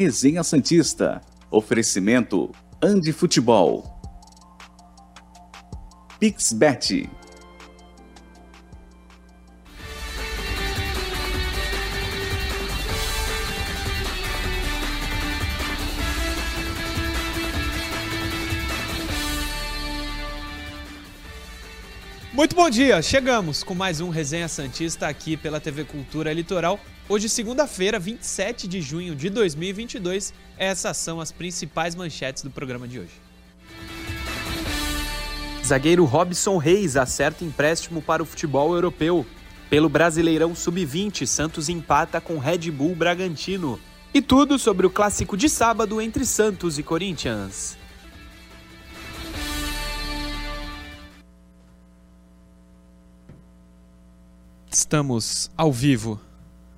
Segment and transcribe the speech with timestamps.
[0.00, 1.20] Resenha Santista.
[1.50, 2.50] Oferecimento
[2.82, 3.84] Andi Futebol.
[6.18, 7.06] Pixbet.
[22.70, 26.78] Bom dia, chegamos com mais um Resenha Santista aqui pela TV Cultura Litoral.
[27.08, 30.32] Hoje, segunda-feira, 27 de junho de 2022.
[30.56, 33.10] Essas são as principais manchetes do programa de hoje.
[35.66, 39.26] Zagueiro Robson Reis acerta empréstimo para o futebol europeu.
[39.68, 43.80] Pelo Brasileirão Sub-20, Santos empata com Red Bull Bragantino.
[44.14, 47.79] E tudo sobre o clássico de sábado entre Santos e Corinthians.
[54.90, 56.20] Estamos ao vivo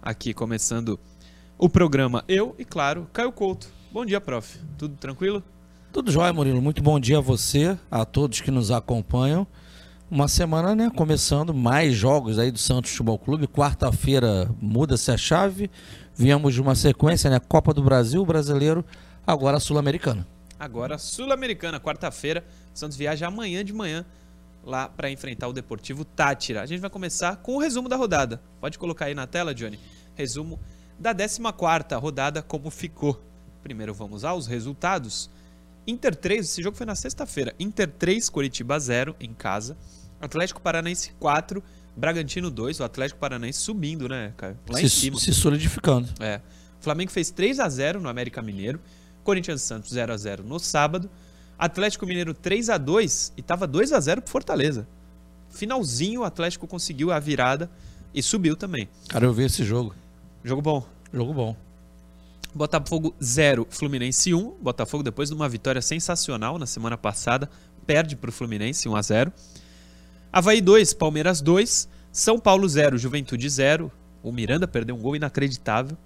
[0.03, 1.01] aqui começando
[1.57, 2.23] o programa.
[2.29, 3.69] Eu e, claro, Caio Couto.
[3.91, 4.61] Bom dia, prof.
[4.77, 5.43] Tudo tranquilo?
[5.91, 6.61] Tudo jóia, Murilo.
[6.61, 9.47] Muito bom dia a você, a todos que nos acompanham.
[10.11, 10.91] Uma semana, né?
[10.95, 13.49] Começando mais jogos aí do Santos Futebol Clube.
[13.49, 15.71] Quarta-feira muda-se a chave.
[16.15, 17.41] Viemos de uma sequência, né?
[17.41, 18.85] Copa do Brasil, brasileiro,
[19.27, 20.29] agora Sul-Americana.
[20.61, 22.45] Agora Sul-Americana, quarta-feira.
[22.75, 24.05] Santos viaja amanhã de manhã
[24.65, 26.63] lá para enfrentar o Deportivo Tátira.
[26.63, 28.41] A gente vai começar com o resumo da rodada.
[28.61, 29.79] Pode colocar aí na tela, Johnny.
[30.15, 30.61] Resumo
[30.99, 33.23] da 14ª rodada, como ficou.
[33.63, 35.31] Primeiro vamos aos resultados.
[35.87, 37.55] Inter 3, esse jogo foi na sexta-feira.
[37.59, 39.77] Inter 3, Curitiba 0 em casa.
[40.21, 41.63] Atlético Paranaense 4,
[41.97, 42.81] Bragantino 2.
[42.81, 44.57] O Atlético Paranaense subindo, né, Caio?
[44.69, 45.19] Lá se, em cima.
[45.19, 46.09] Se solidificando.
[46.21, 46.41] É.
[46.81, 48.81] O Flamengo fez 3 a 0 no América Mineiro.
[49.25, 51.11] Corinthians Santos 0 a 0 no sábado.
[51.63, 54.85] Atlético Mineiro 3 a 2 e tava 2 a 0 pro Fortaleza.
[55.49, 57.71] Finalzinho o Atlético conseguiu a virada
[58.13, 58.89] e subiu também.
[59.09, 59.95] Cara, eu vi esse jogo.
[60.43, 60.85] Jogo bom.
[61.13, 61.57] Jogo bom.
[62.53, 64.57] Botafogo 0, Fluminense 1.
[64.61, 67.49] Botafogo, depois de uma vitória sensacional na semana passada,
[67.87, 69.33] perde para o Fluminense 1 a 0.
[70.33, 71.89] Havaí 2, Palmeiras 2.
[72.11, 73.93] São Paulo 0, Juventude 0.
[74.21, 75.97] O Miranda perdeu um gol inacreditável.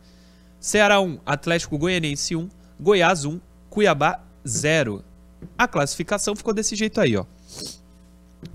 [0.60, 2.46] Ceará 1, Atlético Goianiense 1.
[2.78, 3.40] Goiás 1,
[3.70, 5.02] Cuiabá 0.
[5.56, 7.24] A classificação ficou desse jeito aí, ó.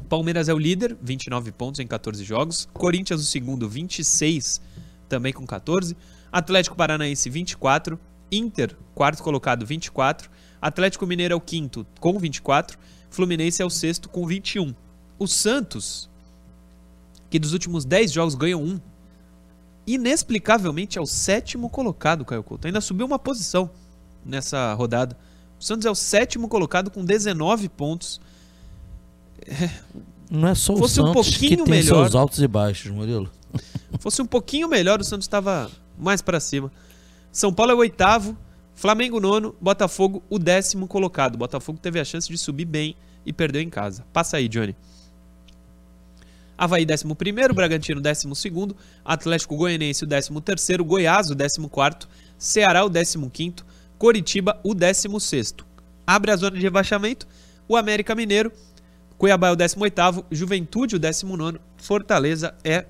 [0.07, 2.67] Palmeiras é o líder, 29 pontos em 14 jogos.
[2.73, 4.61] Corinthians o segundo, 26,
[5.07, 5.95] também com 14.
[6.31, 7.99] Atlético Paranaense 24,
[8.31, 10.29] Inter, quarto colocado 24,
[10.61, 12.77] Atlético Mineiro é o quinto com 24,
[13.09, 14.73] Fluminense é o sexto com 21.
[15.19, 16.09] O Santos,
[17.29, 18.79] que dos últimos 10 jogos ganhou um,
[19.85, 22.67] inexplicavelmente é o sétimo colocado, Caio Couto.
[22.67, 23.69] Ainda subiu uma posição
[24.25, 25.17] nessa rodada.
[25.61, 28.19] O Santos é o sétimo colocado com 19 pontos.
[29.45, 29.69] É,
[30.27, 32.91] Não é só o Fosse Santos um pouquinho que tem melhor, seus altos e baixos,
[32.91, 33.29] Murilo.
[33.99, 35.69] Fosse um pouquinho melhor, o Santos estava
[35.99, 36.71] mais para cima.
[37.31, 38.35] São Paulo é o oitavo,
[38.73, 41.37] Flamengo nono, Botafogo o décimo colocado.
[41.37, 44.03] Botafogo teve a chance de subir bem e perdeu em casa.
[44.11, 44.75] Passa aí, Johnny.
[46.57, 52.09] Havaí 11 primeiro, Bragantino 12 segundo, Atlético Goianiense o 13 terceiro, Goiás o 14 quarto,
[52.35, 53.63] Ceará o 15 quinto,
[54.01, 55.57] Coritiba, o 16.
[56.07, 57.27] Abre a zona de rebaixamento,
[57.67, 58.51] o América Mineiro,
[59.15, 62.87] Cuiabá é o 18, Juventude o 19, Fortaleza é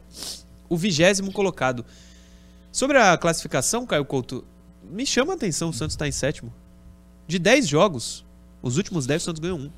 [0.69, 1.85] o vigésimo colocado.
[2.71, 4.45] Sobre a classificação, Caio Couto,
[4.89, 6.53] me chama a atenção o Santos está em sétimo.
[7.27, 8.25] De 10 jogos,
[8.61, 9.69] os últimos 10 o Santos ganhou um.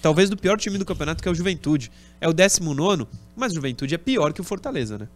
[0.00, 1.90] Talvez do pior time do campeonato, que é o Juventude.
[2.20, 5.08] É o 19, mas o Juventude é pior que o Fortaleza, né?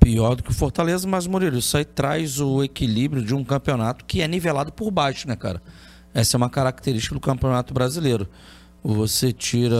[0.00, 4.04] Pior do que o Fortaleza, mas Murilo, isso aí traz o equilíbrio de um campeonato
[4.04, 5.62] que é nivelado por baixo, né, cara?
[6.12, 8.26] Essa é uma característica do campeonato brasileiro.
[8.82, 9.76] Você tira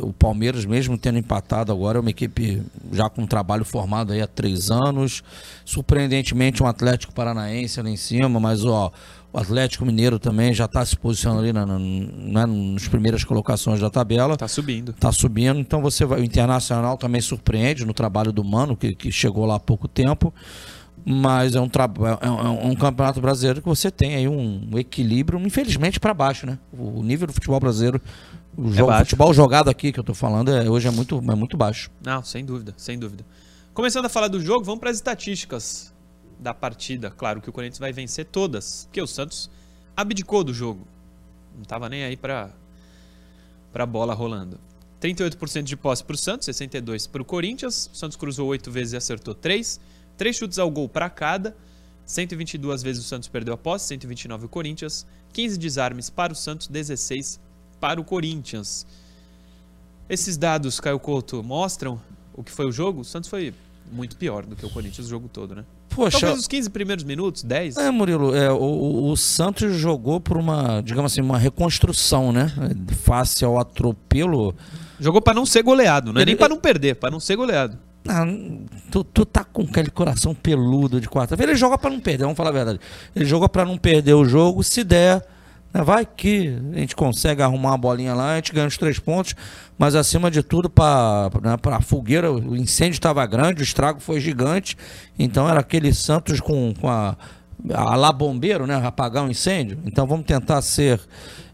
[0.00, 4.26] o Palmeiras, mesmo tendo empatado agora, é uma equipe já com trabalho formado aí há
[4.26, 5.22] três anos.
[5.66, 8.90] Surpreendentemente, um Atlético Paranaense ali em cima, mas ó,
[9.32, 13.78] o Atlético Mineiro também já está se posicionando ali na, na, na, nas primeiras colocações
[13.78, 14.34] da tabela.
[14.34, 14.92] Está subindo.
[14.92, 15.60] Está subindo.
[15.60, 16.20] Então você vai.
[16.20, 20.32] O Internacional também surpreende no trabalho do Mano, que, que chegou lá há pouco tempo.
[21.04, 25.38] Mas é um, é, é, um, um campeonato brasileiro que você tem aí um equilíbrio,
[25.40, 26.58] infelizmente, para baixo, né?
[26.72, 28.00] O nível do futebol brasileiro
[28.56, 31.16] o é jogo, é futebol jogado aqui que eu tô falando é, hoje é muito,
[31.16, 31.90] é muito baixo.
[32.04, 33.24] Não, sem dúvida, sem dúvida.
[33.72, 35.94] Começando a falar do jogo, vamos para as estatísticas
[36.38, 37.10] da partida.
[37.10, 39.50] Claro que o Corinthians vai vencer todas, porque o Santos
[39.96, 40.86] abdicou do jogo.
[41.54, 42.52] Não estava nem aí para
[43.74, 44.60] a bola rolando.
[45.00, 47.90] 38% de posse para o Santos, 62% para o Corinthians.
[47.92, 49.80] O Santos cruzou 8 vezes e acertou 3.
[50.16, 51.56] 3 chutes ao gol para cada.
[52.04, 55.06] 122 vezes o Santos perdeu a posse, 129 o Corinthians.
[55.32, 57.38] 15 desarmes para o Santos, 16
[57.80, 58.86] para o Corinthians.
[60.08, 62.00] Esses dados, Caio Couto, mostram
[62.34, 63.02] o que foi o jogo?
[63.02, 63.52] O Santos foi
[63.92, 65.64] muito pior do que o Corinthians o jogo todo, né?
[66.04, 67.76] Poxa, Talvez os 15 primeiros minutos, 10.
[67.76, 72.52] É, Murilo, é, o- o, Santos jogou por uma, digamos assim, uma reconstrução, né?
[73.04, 74.54] Face ao atropelo.
[75.00, 77.36] Jogou pra não ser goleado, não é Ele- nem pra não perder, pra não ser
[77.36, 77.76] goleado.
[78.08, 78.24] Ah,
[78.90, 81.52] tu, tu tá com aquele coração peludo de quarta-feira.
[81.52, 82.80] Ele joga pra não perder, vamos falar a verdade.
[83.14, 85.22] Ele joga pra não perder o jogo, se der.
[85.78, 88.98] Né, Vai que a gente consegue arrumar uma bolinha lá, a gente ganha os três
[88.98, 89.34] pontos,
[89.78, 94.20] mas acima de tudo, para né, a fogueira, o incêndio estava grande, o estrago foi
[94.20, 94.76] gigante,
[95.18, 97.16] então era aquele Santos com, com a,
[97.72, 99.78] a lá bombeiro, né, apagar um incêndio.
[99.86, 101.00] Então vamos tentar ser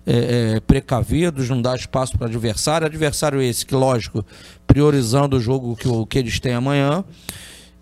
[0.06, 2.86] é, é, precavidos, não dar espaço para adversário.
[2.86, 4.24] Adversário esse que, lógico,
[4.66, 7.04] priorizando o jogo que, que eles têm amanhã.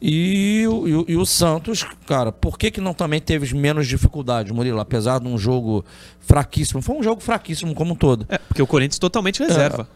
[0.04, 4.52] E, o- e e o Santos, cara, por que, que não também teve menos dificuldade,
[4.52, 4.80] Murilo?
[4.80, 5.84] Apesar de um jogo
[6.18, 6.82] fraquíssimo.
[6.82, 8.26] Foi um jogo fraquíssimo como um todo.
[8.28, 9.88] É, porque o Corinthians totalmente reserva.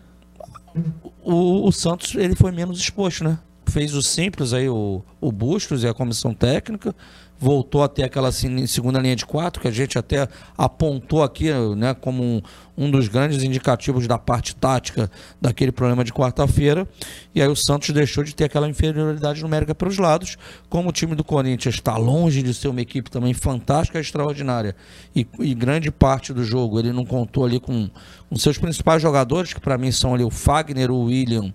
[1.25, 3.37] O, o Santos ele foi menos exposto, né?
[3.69, 6.95] Fez o simples aí, o, o Bustos e a comissão técnica.
[7.39, 11.95] Voltou a ter aquela segunda linha de quatro, que a gente até apontou aqui né,
[11.95, 12.43] como um,
[12.77, 15.11] um dos grandes indicativos da parte tática
[15.41, 16.89] daquele problema de quarta-feira.
[17.35, 20.37] E aí o Santos deixou de ter aquela inferioridade numérica para os lados.
[20.69, 24.75] Como o time do Corinthians está longe de ser uma equipe também fantástica, extraordinária,
[25.15, 27.91] e, e grande parte do jogo ele não contou ali com,
[28.29, 31.53] com seus principais jogadores, que para mim são ali o Fagner, o William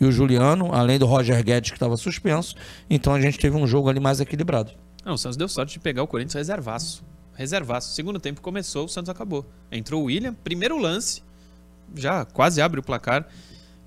[0.00, 2.54] e o Juliano, além do Roger Guedes que estava suspenso.
[2.88, 4.72] Então a gente teve um jogo ali mais equilibrado.
[5.04, 7.02] Não, o Santos deu sorte de pegar o Corinthians reservaço.
[7.34, 7.94] Reservaço.
[7.94, 9.46] Segundo tempo começou, o Santos acabou.
[9.72, 11.22] Entrou o William, primeiro lance,
[11.94, 13.26] já quase abre o placar.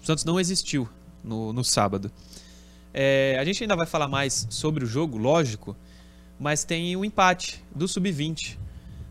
[0.01, 0.89] O Santos não existiu
[1.23, 2.11] no, no sábado.
[2.93, 5.75] É, a gente ainda vai falar mais sobre o jogo, lógico,
[6.39, 8.57] mas tem o empate do Sub-20.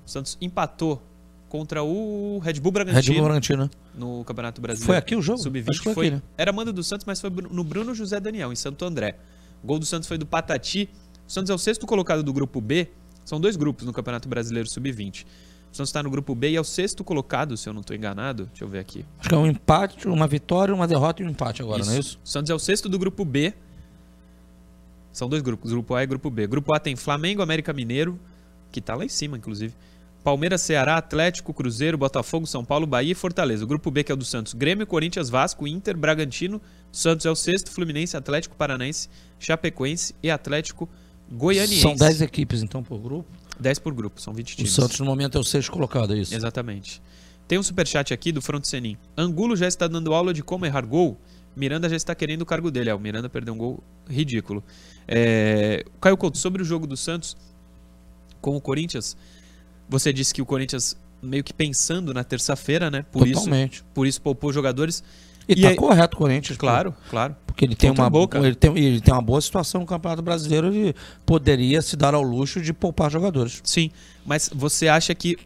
[0.06, 1.02] O Santos empatou
[1.48, 3.70] contra o Red Bull Red Bragantino Bull Bragantino.
[3.94, 4.86] no Campeonato Brasileiro.
[4.86, 5.40] Foi aqui o jogo?
[5.40, 6.06] Acho Sub-20 que foi foi.
[6.06, 6.22] aqui, né?
[6.36, 9.16] Era mando do Santos, mas foi no Bruno José Daniel, em Santo André.
[9.62, 10.88] O gol do Santos foi do Patati.
[11.32, 12.88] O Santos é o sexto colocado do grupo B.
[13.24, 15.24] São dois grupos no Campeonato Brasileiro Sub-20.
[15.24, 17.96] O Santos está no grupo B e é o sexto colocado, se eu não estou
[17.96, 18.44] enganado.
[18.48, 19.02] Deixa eu ver aqui.
[19.18, 21.98] Acho que é um empate, uma vitória, uma derrota e um empate agora, não é
[22.00, 22.20] isso?
[22.22, 23.54] O Santos é o sexto do grupo B.
[25.10, 26.46] São dois grupos, grupo A e grupo B.
[26.46, 28.20] Grupo A tem Flamengo, América Mineiro,
[28.70, 29.72] que tá lá em cima, inclusive.
[30.22, 33.64] Palmeiras, Ceará, Atlético, Cruzeiro, Botafogo, São Paulo, Bahia e Fortaleza.
[33.64, 36.60] O grupo B, que é o do Santos, Grêmio, Corinthians, Vasco, Inter, Bragantino.
[36.92, 39.08] Santos é o sexto, Fluminense, Atlético Paranaense,
[39.38, 40.86] Chapecoense e Atlético
[41.32, 41.80] Goianiense.
[41.80, 43.28] São 10 equipes então por grupo.
[43.58, 44.72] 10 por grupo, são 20 O times.
[44.72, 46.34] Santos no momento é o sexto colocado, é isso?
[46.34, 47.00] Exatamente.
[47.46, 48.96] Tem um superchat aqui do Front Senin.
[49.16, 51.18] Angulo já está dando aula de como errar gol.
[51.54, 52.90] Miranda já está querendo o cargo dele.
[52.90, 54.64] É, o Miranda perdeu um gol ridículo.
[55.06, 55.84] É...
[56.00, 57.36] Caio Couto, sobre o jogo do Santos
[58.40, 59.16] com o Corinthians,
[59.88, 63.04] você disse que o Corinthians meio que pensando na terça-feira, né?
[63.12, 63.84] Por isso, Totalmente.
[63.94, 65.04] por isso poupou jogadores.
[65.48, 66.56] E, E tá aí- correto o Corinthians.
[66.56, 66.60] pô.
[66.66, 67.36] Claro, claro.
[67.46, 68.38] Porque ele tem, uma, Boca.
[68.38, 70.94] ele, tem, ele tem uma boa situação no Campeonato Brasileiro e
[71.26, 73.60] poderia se dar ao luxo de poupar jogadores.
[73.64, 73.90] Sim,
[74.24, 75.36] mas você acha que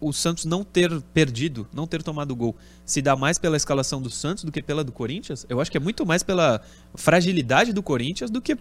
[0.00, 2.54] o Santos não ter perdido, não ter tomado gol,
[2.84, 5.46] se dá mais pela escalação do Santos do que pela do Corinthians?
[5.48, 6.60] Eu acho que é muito mais pela
[6.94, 8.56] fragilidade do Corinthians do que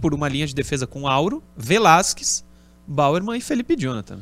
[0.00, 2.44] por uma linha de defesa com Auro, Velasquez,
[2.86, 4.18] Bauerman e Felipe Jonathan.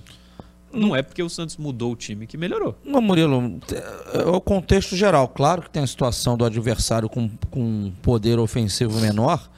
[0.73, 2.75] Não é porque o Santos mudou o time que melhorou.
[2.85, 3.61] Não, Murilo,
[4.15, 5.29] é o contexto geral.
[5.29, 9.51] Claro que tem a situação do adversário com, com poder ofensivo menor,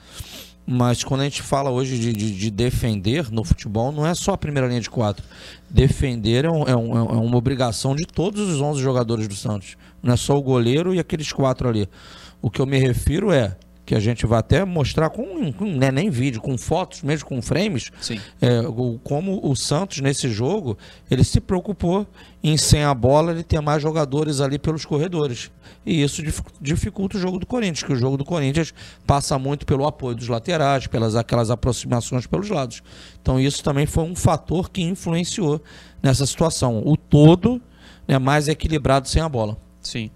[0.67, 4.33] mas quando a gente fala hoje de, de- de defender no futebol, não é só
[4.33, 5.23] a primeira linha de quatro.
[5.69, 9.77] Defender é, um- é um- é uma obrigação de todos os 11 jogadores do Santos.
[10.01, 11.87] Não é só o goleiro e aqueles quatro ali.
[12.41, 13.55] O que eu me refiro é
[13.85, 17.27] que a gente vai até mostrar com, com não é nem vídeo, com fotos, mesmo
[17.27, 18.19] com frames, Sim.
[18.41, 20.75] é, o- como o Santos nesse jogo
[21.09, 22.07] ele se preocupou
[22.43, 25.51] em sem a bola ele ter mais jogadores ali pelos corredores
[25.85, 28.73] e isso dificu- dificulta o jogo do Corinthians que o jogo do Corinthians
[29.05, 32.81] passa muito pelo apoio dos laterais pelas aquelas aproximações pelos lados
[33.21, 35.61] então isso também foi um fator que influenciou
[36.03, 37.61] nessa situação o todo
[38.07, 40.09] é mais equilibrado sem a bola Sim.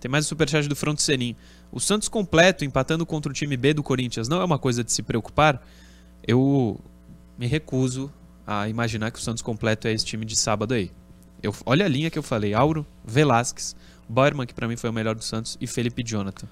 [0.00, 1.36] Tem mais um superchat do Front Senin.
[1.72, 4.92] O Santos completo empatando contra o time B do Corinthians não é uma coisa de
[4.92, 5.66] se preocupar?
[6.24, 6.78] Eu
[7.38, 8.12] me recuso
[8.46, 10.92] a imaginar que o Santos completo é esse time de sábado aí.
[11.42, 13.74] Eu, olha a linha que eu falei: Auro, Velasquez,
[14.08, 16.46] Bauerman, que pra mim foi o melhor do Santos, e Felipe Jonathan.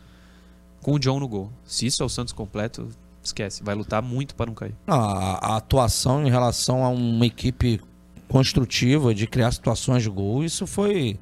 [0.80, 1.52] Com o John no gol.
[1.64, 2.88] Se isso é o Santos completo,
[3.22, 3.62] esquece.
[3.62, 4.74] Vai lutar muito para não cair.
[4.86, 7.78] a, a atuação em relação a uma equipe
[8.26, 11.18] construtiva de criar situações de gol, isso foi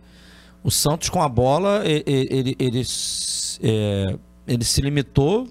[0.63, 5.47] o Santos com a bola, ele, ele, s- é, ele se limitou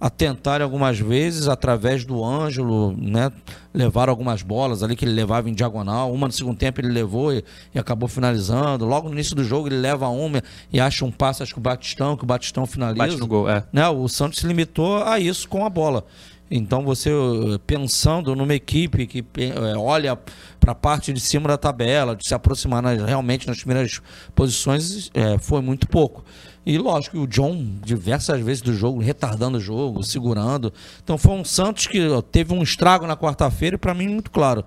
[0.00, 3.32] a tentar algumas vezes através do Ângelo, né,
[3.72, 7.32] levar algumas bolas ali que ele levava em diagonal, uma no segundo tempo ele levou
[7.32, 7.42] e,
[7.74, 11.42] e acabou finalizando, logo no início do jogo ele leva uma e acha um passe
[11.42, 13.64] acho que o Batistão, que o Batistão finaliza Bate no gol, é.
[13.72, 13.88] né?
[13.88, 16.04] O Santos se limitou a isso com a bola.
[16.50, 20.18] Então você eh, pensando numa equipe que eh, olha
[20.60, 24.00] para a parte de cima da tabela, de se aproximar nas, realmente nas primeiras
[24.34, 26.24] posições, é, foi muito pouco.
[26.64, 30.72] E lógico, o John, diversas vezes do jogo, retardando o jogo, segurando.
[31.02, 32.00] Então foi um Santos que
[32.32, 34.64] teve um estrago na quarta-feira e para mim, muito claro.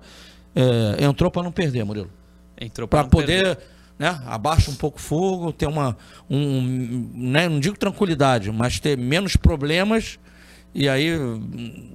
[0.54, 2.10] É, entrou para não perder, Murilo.
[2.60, 3.58] Entrou Para não poder, perder.
[3.98, 5.96] né, abaixa um pouco o fogo, ter uma.
[6.28, 10.18] Um, né, não digo tranquilidade, mas ter menos problemas.
[10.74, 11.10] E aí,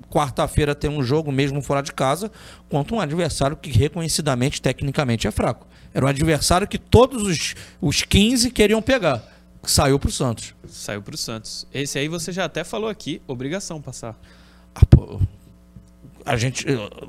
[0.09, 2.31] quarta-feira tem um jogo mesmo fora de casa
[2.69, 5.67] contra um adversário que reconhecidamente, tecnicamente, é fraco.
[5.93, 9.23] Era um adversário que todos os, os 15 queriam pegar.
[9.63, 10.53] Saiu pro Santos.
[10.67, 11.65] Saiu pro Santos.
[11.73, 14.19] Esse aí você já até falou aqui, obrigação passar.
[14.75, 15.19] Ah, pô,
[16.25, 16.65] a gente,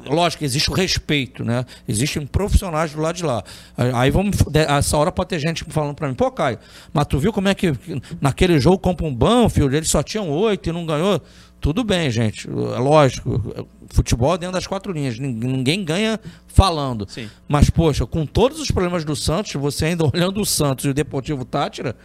[0.06, 1.64] lógico, existe o respeito, né?
[1.86, 3.42] Existem profissionais do lado de lá.
[3.76, 6.58] Aí vamos, essa hora pode ter gente falando para mim, pô, Caio,
[6.92, 7.72] mas tu viu como é que
[8.20, 11.22] naquele jogo compra um Banfield, eles só tinham oito e não ganhou?
[11.64, 13.40] Tudo bem, gente, é lógico.
[13.88, 17.06] Futebol é dentro das quatro linhas, ninguém ganha falando.
[17.08, 17.30] Sim.
[17.48, 20.92] Mas, poxa, com todos os problemas do Santos, você ainda olhando o Santos e o
[20.92, 21.96] Deportivo Tátira,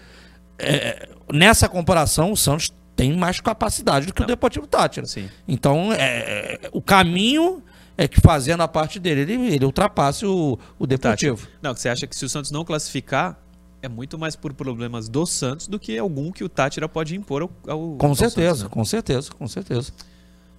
[0.57, 4.27] é, nessa comparação, o Santos tem mais capacidade do que Não.
[4.27, 5.05] o Deportivo Tátira.
[5.05, 5.29] Sim.
[5.45, 7.61] Então, é, o caminho
[7.97, 11.49] é que fazendo a parte dele, ele, ele ultrapasse o, o Deportivo.
[11.61, 13.37] Não, que você acha que se o Santos não classificar,
[13.81, 17.43] é muito mais por problemas do Santos do que algum que o Tátira pode impor
[17.43, 18.69] ao, ao Com ao certeza, Santos, né?
[18.69, 19.91] com certeza, com certeza.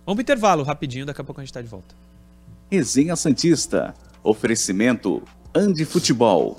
[0.06, 1.94] Vamos pro intervalo rapidinho, daqui a pouco a gente tá de volta.
[2.70, 3.94] Resenha Santista.
[4.22, 5.22] Oferecimento
[5.54, 6.56] Andi Futebol.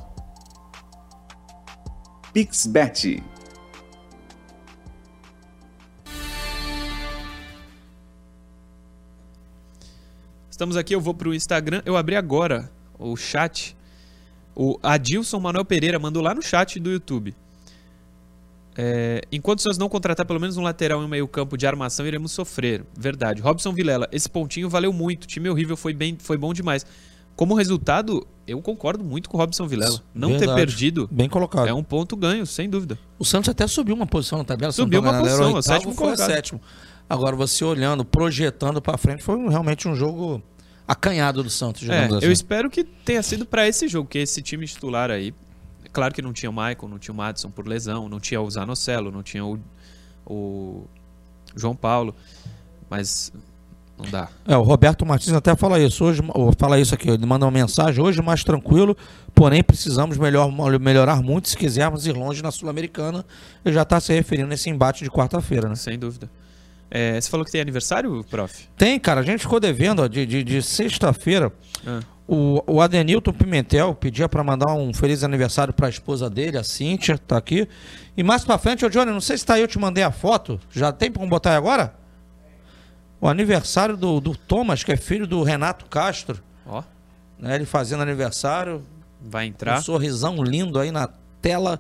[2.34, 3.24] Pixbet.
[10.50, 11.82] Estamos aqui, eu vou pro Instagram.
[11.86, 13.76] Eu abri agora o chat.
[14.56, 17.36] O Adilson Manuel Pereira mandou lá no chat do YouTube.
[18.78, 22.06] É, enquanto o Santos não contratar pelo menos um lateral e um meio-campo de armação,
[22.08, 22.86] iremos sofrer.
[22.98, 23.42] Verdade.
[23.42, 25.28] Robson Vilela, esse pontinho valeu muito.
[25.28, 26.86] Time horrível, foi, bem, foi bom demais.
[27.36, 30.02] Como resultado, eu concordo muito com o Robson Vilela.
[30.14, 30.56] Não ter Verdade.
[30.58, 31.68] perdido Bem colocado.
[31.68, 32.98] é um ponto ganho, sem dúvida.
[33.18, 34.72] O Santos até subiu uma posição na tabela.
[34.72, 36.28] Subiu uma era posição, o sétimo foi colocado.
[36.28, 36.62] sétimo.
[37.10, 40.42] Agora, você olhando, projetando para frente, foi realmente um jogo
[40.88, 42.20] acanhado do Santos, É, assim.
[42.26, 45.34] eu espero que tenha sido pra esse jogo, que esse time titular aí.
[45.94, 48.50] Claro que não tinha o Michael, não tinha o Madison por lesão, não tinha o
[48.50, 49.60] Zanocelo, não tinha o,
[50.26, 50.86] o
[51.56, 52.16] João Paulo,
[52.90, 53.32] mas
[53.98, 54.30] não dá.
[54.48, 56.04] É, o Roberto Martins até fala isso.
[56.06, 56.22] Hoje,
[56.58, 58.02] fala isso aqui, ele manda uma mensagem.
[58.04, 58.96] Hoje mais tranquilo,
[59.36, 63.26] porém precisamos melhor, melhorar muito se quisermos ir longe na Sul-Americana.
[63.66, 65.76] Ele já está se referindo nesse embate de quarta-feira, né?
[65.76, 66.30] Sem dúvida.
[66.94, 68.68] É, você falou que tem aniversário, prof?
[68.76, 71.50] Tem, cara, a gente ficou devendo ó, de, de, de sexta-feira.
[71.88, 76.58] Ah, O, o Adenilton Pimentel pedia para mandar um feliz aniversário para a esposa dele,
[76.58, 77.68] a Cíntia, tá aqui.
[78.16, 80.12] E mais pra frente, ô Johnny, não sei se tá aí, eu te mandei a
[80.12, 80.60] foto.
[80.70, 81.94] Já tem como botar aí agora?
[83.20, 86.42] O aniversário do, do Thomas, que é filho do Renato Castro.
[86.66, 86.84] ó,
[87.40, 88.84] Né, ele fazendo aniversário.
[89.22, 89.82] vai Um entrar.
[89.82, 91.08] sorrisão lindo aí na
[91.42, 91.80] tela.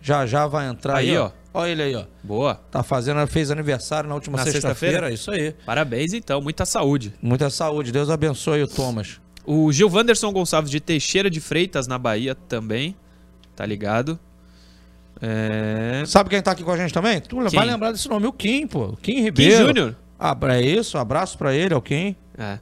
[0.00, 1.30] Já já vai entrar aí, Aí, ó.
[1.54, 2.04] Olha ele aí, ó.
[2.22, 2.54] Boa.
[2.70, 5.06] Tá fazendo, fez aniversário na última sexta-feira.
[5.06, 5.12] sexta-feira?
[5.12, 5.52] Isso aí.
[5.66, 7.12] Parabéns então, muita saúde.
[7.20, 7.92] Muita saúde.
[7.92, 9.20] Deus abençoe o Thomas.
[9.44, 12.96] O Gilvanderson Gonçalves de Teixeira de Freitas, na Bahia, também.
[13.54, 14.18] Tá ligado?
[15.20, 16.02] É...
[16.06, 17.20] Sabe quem tá aqui com a gente também?
[17.20, 17.48] Tu Quem?
[17.50, 18.86] vai lembrar desse nome, o Kim, pô.
[18.86, 19.66] O Kim Kim Ribeiro.
[19.66, 19.96] Júnior.
[20.18, 22.16] Ah, é isso, abraço pra ele, é o Kim.
[22.38, 22.58] É.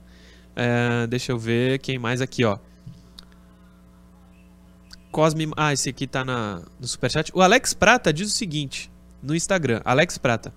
[0.57, 2.59] É, deixa eu ver quem mais aqui, ó.
[5.11, 5.51] Cosme.
[5.57, 7.31] Ah, esse aqui tá na, no superchat.
[7.35, 8.91] O Alex Prata diz o seguinte
[9.23, 10.53] no Instagram: Alex Prata.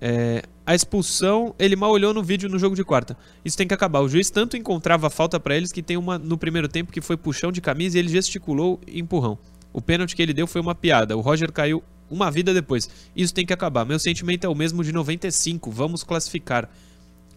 [0.00, 3.16] É, a expulsão, ele mal olhou no vídeo no jogo de quarta.
[3.44, 4.00] Isso tem que acabar.
[4.00, 7.16] O juiz tanto encontrava falta pra eles que tem uma no primeiro tempo que foi
[7.16, 9.38] puxão de camisa e ele gesticulou e empurrão.
[9.72, 11.16] O pênalti que ele deu foi uma piada.
[11.16, 12.88] O Roger caiu uma vida depois.
[13.16, 13.84] Isso tem que acabar.
[13.84, 15.70] Meu sentimento é o mesmo de 95.
[15.70, 16.68] Vamos classificar.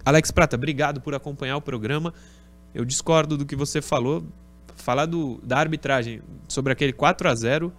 [0.06, 2.14] Alex Prata, obrigado por acompanhar o programa.
[2.74, 4.24] Eu discordo do que você falou.
[4.76, 7.74] Falar do, da arbitragem sobre aquele 4 a 0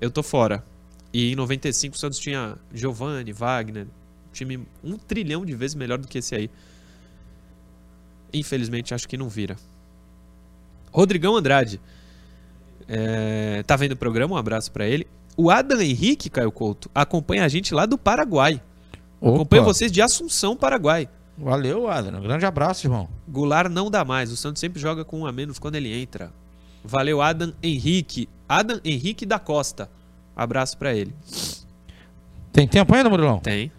[0.00, 0.64] eu tô fora.
[1.12, 3.86] E em 95 o Santos tinha Giovanni, Wagner,
[4.32, 6.50] time um trilhão de vezes melhor do que esse aí.
[8.32, 9.56] Infelizmente acho que não vira.
[10.90, 11.80] Rodrigão Andrade.
[12.88, 14.34] É, tá vendo o programa?
[14.34, 15.06] Um abraço pra ele.
[15.36, 18.60] O Adam Henrique, Caio Couto, acompanha a gente lá do Paraguai.
[19.20, 21.08] Acompanha Opa, vocês de Assunção, Paraguai.
[21.42, 22.22] Valeu, Adriano.
[22.22, 23.08] Grande abraço, irmão.
[23.28, 24.30] Goulart não dá mais.
[24.30, 26.32] O Santos sempre joga com um a menos quando ele entra.
[26.84, 28.28] Valeu, Adam Henrique.
[28.48, 29.90] Adam Henrique da Costa.
[30.36, 31.12] Abraço pra ele.
[32.52, 33.40] Tem tempo ainda, Murilão?
[33.40, 33.72] Tem.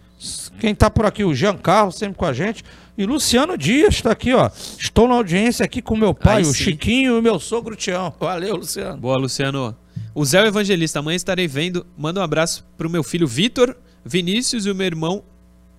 [0.60, 2.62] Quem tá por aqui, o Jean Carlos, sempre com a gente.
[2.98, 4.50] E Luciano Dias tá aqui, ó.
[4.78, 6.64] Estou na audiência aqui com meu pai, Aí o sim.
[6.64, 8.12] Chiquinho e o meu sogro Tião.
[8.20, 8.98] Valeu, Luciano.
[8.98, 9.74] Boa, Luciano.
[10.14, 11.86] O Zé Evangelista, amanhã estarei vendo.
[11.96, 15.24] Manda um abraço pro meu filho Vitor, Vinícius e o meu irmão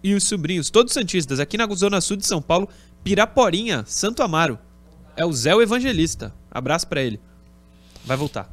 [0.05, 2.69] e os sobrinhos, todos santistas, aqui na Zona Sul de São Paulo,
[3.03, 4.59] Piraporinha, Santo Amaro.
[5.17, 6.31] É o Zé o Evangelista.
[6.51, 7.19] Abraço para ele.
[8.05, 8.47] Vai voltar.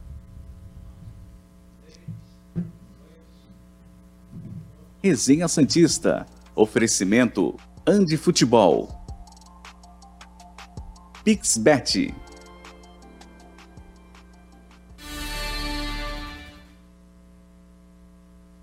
[5.02, 6.24] Resenha Santista.
[6.54, 7.54] Oferecimento
[7.86, 8.88] Andi Futebol.
[11.22, 12.14] Pixbet.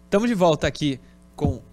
[0.06, 1.00] Estamos de volta aqui
[1.36, 1.69] com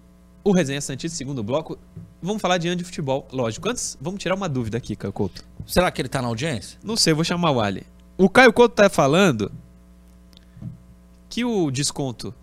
[0.49, 1.77] o Resenha Santista, segundo bloco.
[2.21, 3.67] Vamos falar de Andi Futebol, lógico.
[3.67, 5.43] Antes, vamos tirar uma dúvida aqui, Caio Couto.
[5.65, 6.79] Será que ele tá na audiência?
[6.81, 7.85] Não sei, vou chamar o Ali.
[8.17, 9.51] O Caio Couto tá falando
[11.29, 12.33] que o desconto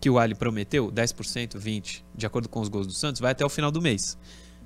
[0.00, 3.44] que o Ali prometeu, 10%, 20%, de acordo com os gols do Santos, vai até
[3.44, 4.16] o final do mês.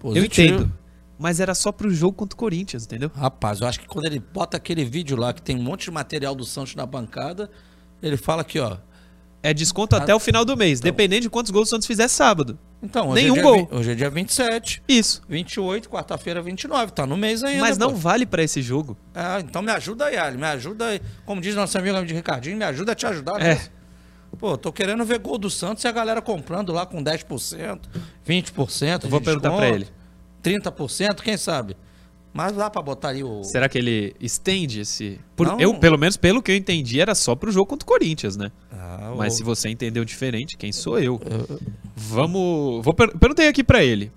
[0.05, 0.73] Eu entendo.
[1.19, 3.11] Mas era só pro jogo contra o Corinthians, entendeu?
[3.15, 5.91] Rapaz, eu acho que quando ele bota aquele vídeo lá que tem um monte de
[5.91, 7.51] material do Santos na bancada,
[8.01, 8.77] ele fala aqui, ó.
[9.45, 12.59] É desconto até o final do mês, dependendo de quantos gols o Santos fizer sábado.
[12.83, 13.69] Então, hoje Nenhum é dia, gol.
[13.73, 15.23] Hoje é dia 27, Isso.
[15.29, 17.61] 28, quarta-feira 29, tá no mês ainda.
[17.61, 17.97] Mas não pô.
[17.97, 18.97] vale pra esse jogo.
[19.15, 21.03] Ah, então me ajuda aí, Ali, me ajuda aí.
[21.27, 23.39] Como diz nosso amigo de Ricardinho, me ajuda a te ajudar.
[23.43, 23.61] É.
[24.39, 27.81] Pô, tô querendo ver gol do Santos e a galera comprando lá com 10%,
[28.27, 28.99] 20%.
[28.99, 29.93] de Vou perguntar pra desconto,
[30.43, 30.61] ele.
[30.61, 31.77] 30%, quem sabe?
[32.35, 33.45] Mas dá pra botar aí o.
[33.45, 35.21] Será que ele estende esse.
[35.37, 35.61] Por- Não.
[35.61, 38.51] eu, pelo menos pelo que eu entendi, era só pro jogo contra o Corinthians, né?
[38.73, 41.21] Ah, o- Mas se você entendeu diferente, quem sou eu?
[41.97, 42.85] Vamos.
[42.85, 43.17] Vou per...
[43.17, 44.11] Perguntei aqui pra ele.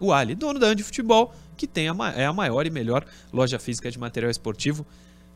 [0.00, 3.04] O Ali, dono da Andi Futebol, que tem a ma- é a maior e melhor
[3.32, 4.84] loja física de material esportivo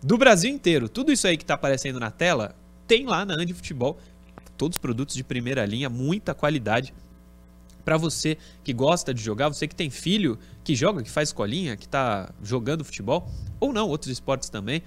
[0.02, 0.88] do Brasil inteiro.
[0.88, 2.56] Tudo isso aí que tá aparecendo na tela
[2.88, 3.98] tem lá na Andi Futebol.
[4.56, 6.92] Todos os produtos de primeira linha, muita qualidade.
[7.86, 11.76] Pra você que gosta de jogar, você que tem filho que joga, que faz escolinha,
[11.76, 14.82] que tá jogando futebol, ou não, outros esportes também.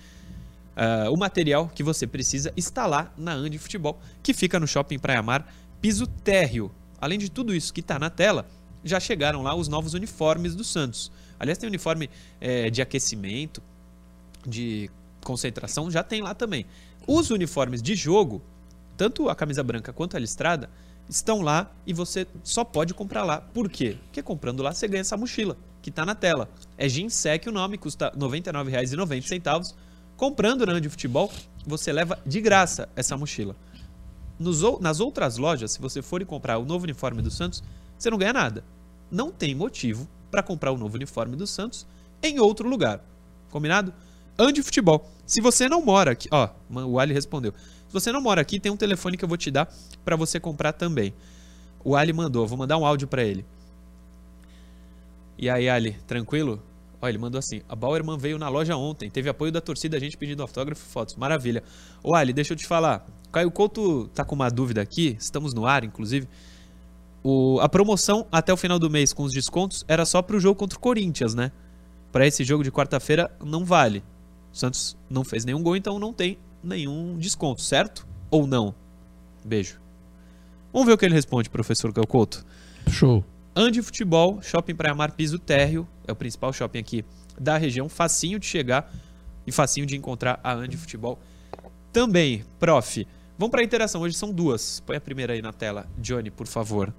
[0.76, 5.00] Ah, o material que você precisa está lá na Andi Futebol, que fica no Shopping
[5.00, 6.70] Praia Mar, piso térreo.
[7.00, 8.46] Além de tudo isso que está na tela,
[8.84, 11.10] já chegaram lá os novos uniformes do Santos.
[11.40, 12.10] Aliás, tem uniforme
[12.42, 13.64] eh, de aquecimento,
[14.46, 14.92] de
[15.24, 16.66] concentração, já tem lá também.
[17.08, 18.42] Os uniformes de jogo,
[18.98, 20.70] tanto a camisa branca quanto a listrada,
[21.10, 23.42] estão lá e você só pode comprar lá.
[23.42, 23.98] Por quê?
[24.06, 26.50] Porque comprando lá você ganha essa mochila, que está na tela.
[26.78, 29.74] É Ginsec o nome, custa R$ 99,90.
[30.16, 31.32] Comprando na Andi Futebol,
[31.66, 33.56] você leva de graça essa mochila.
[34.38, 37.64] Nos nas outras lojas, se você for comprar o novo uniforme do Santos,
[37.98, 38.64] você não ganha nada.
[39.10, 41.88] Não tem motivo para comprar o novo uniforme do Santos
[42.22, 43.04] em outro lugar.
[43.50, 43.94] Combinado?
[44.38, 45.10] Ande Futebol.
[45.26, 47.54] Se você não mora aqui, ó, o Ali respondeu.
[47.90, 49.68] Se você não mora aqui, tem um telefone que eu vou te dar
[50.06, 51.12] para você comprar também.
[51.84, 53.44] O Ali mandou, vou mandar um áudio para ele.
[55.36, 56.62] E aí, Ali, tranquilo?
[57.02, 60.00] Ó, ele mandou assim: a Bauerman veio na loja ontem, teve apoio da torcida, a
[60.00, 61.16] gente pedindo autógrafo e fotos.
[61.16, 61.64] Maravilha.
[62.04, 63.08] Ô, Ali, deixa eu te falar.
[63.32, 66.28] Caio Couto tá com uma dúvida aqui, estamos no ar, inclusive.
[67.24, 70.60] O, a promoção até o final do mês com os descontos era só pro jogo
[70.60, 71.52] contra o Corinthians, né?
[72.12, 74.04] Para esse jogo de quarta-feira não vale.
[74.54, 78.08] O Santos não fez nenhum gol, então não tem nenhum desconto, certo?
[78.30, 78.74] Ou não?
[79.44, 79.80] Beijo.
[80.72, 82.46] Vamos ver o que ele responde, professor Caio Couto.
[82.90, 83.24] Show.
[83.56, 87.06] Andi Futebol, Shopping Praia Mar Piso Térreo, é o principal shopping aqui
[87.40, 88.92] da região, facinho de chegar
[89.46, 91.20] e facinho de encontrar a Andi Futebol
[91.92, 92.44] também.
[92.60, 94.80] Prof, vamos para a interação, hoje são duas.
[94.82, 96.94] Põe a primeira aí na tela, Johnny, por favor.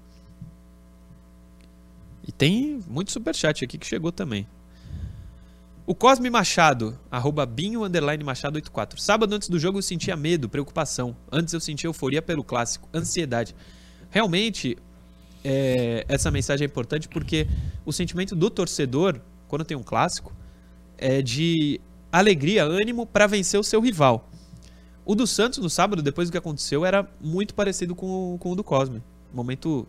[2.27, 4.45] E tem muito superchat aqui que chegou também.
[5.85, 8.99] O Cosme Machado, arroba binho, underline Machado 84.
[9.01, 11.15] Sábado antes do jogo eu sentia medo, preocupação.
[11.31, 13.55] Antes eu sentia euforia pelo clássico, ansiedade.
[14.09, 14.77] Realmente,
[15.43, 17.47] é, essa mensagem é importante porque
[17.85, 20.33] o sentimento do torcedor, quando tem um clássico,
[20.97, 24.29] é de alegria, ânimo para vencer o seu rival.
[25.03, 28.51] O do Santos no sábado, depois do que aconteceu, era muito parecido com, o- com
[28.51, 29.01] o do Cosme.
[29.33, 29.87] Momento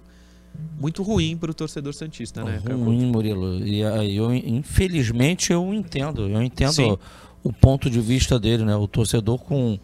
[0.78, 2.60] muito ruim para o torcedor santista, né?
[2.64, 3.64] Ruim, Murilo.
[3.64, 6.28] E aí eu, infelizmente, eu entendo.
[6.28, 6.90] Eu entendo Sim.
[6.90, 6.98] o,
[7.44, 8.74] o ponto de vista dele, né?
[8.74, 9.78] O torcedor com,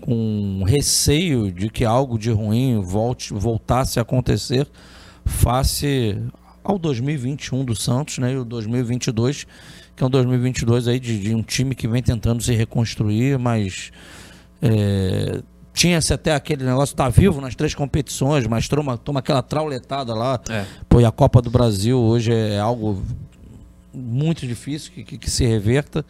[0.00, 4.66] com receio de que algo de ruim volte, voltasse a acontecer
[5.24, 6.16] face
[6.64, 8.32] ao 2021 do Santos, né?
[8.32, 9.46] E o 2022,
[9.94, 13.92] que é um 2022 aí de, de um time que vem tentando se reconstruir, mas
[14.62, 15.42] é,
[15.80, 20.38] tinha-se até aquele negócio, tá vivo nas três competições, mas toma, toma aquela trauletada lá.
[20.50, 20.66] É.
[20.86, 23.02] Pô, e a Copa do Brasil hoje é algo
[23.94, 26.04] muito difícil que, que, que se reverta.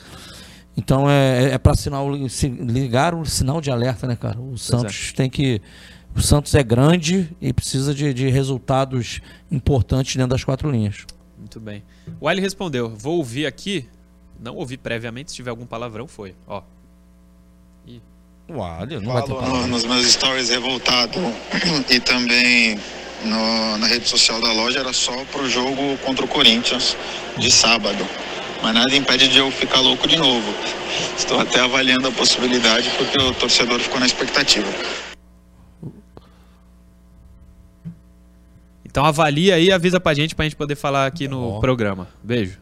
[0.76, 4.40] Então é, é para sinal se- ligar o sinal de alerta, né, cara?
[4.40, 5.62] O Santos tem que.
[6.16, 9.20] O Santos é grande e precisa de, de resultados
[9.52, 11.06] importantes dentro das quatro linhas.
[11.38, 11.84] Muito bem.
[12.20, 13.88] O Ali respondeu: Vou ouvir aqui.
[14.40, 16.34] Não ouvi previamente, se tiver algum palavrão, foi.
[16.48, 16.60] Ó.
[18.54, 21.18] Olha, não vai ter no- nos meus stories revoltado
[21.88, 22.78] e também
[23.24, 26.96] no, na rede social da loja era só pro jogo contra o Corinthians
[27.38, 28.06] de sábado.
[28.62, 30.54] Mas nada impede de eu ficar louco de novo.
[31.16, 34.68] Estou até avaliando a possibilidade porque o torcedor ficou na expectativa.
[38.84, 41.60] Então avalia aí e avisa pra gente pra gente poder falar aqui no Bom.
[41.60, 42.08] programa.
[42.22, 42.58] Beijo.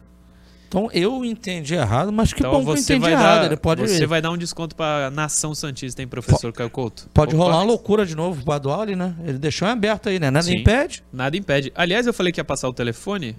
[0.69, 3.39] Então eu entendi errado, mas que então bom que eu entendi vai errado.
[3.39, 7.09] dar, Ele pode, você vai dar um desconto pra Nação Santista, hein, professor Caio Couto?
[7.11, 9.15] pode Opa, rolar uma loucura de novo pro Baduali, né?
[9.25, 10.29] Ele deixou em aberto aí, né?
[10.29, 10.57] Nada Sim.
[10.57, 11.03] impede.
[11.11, 11.73] Nada impede.
[11.73, 13.35] Aliás, eu falei que ia passar o telefone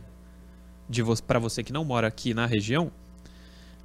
[0.88, 2.90] de vo para você que não mora aqui na região.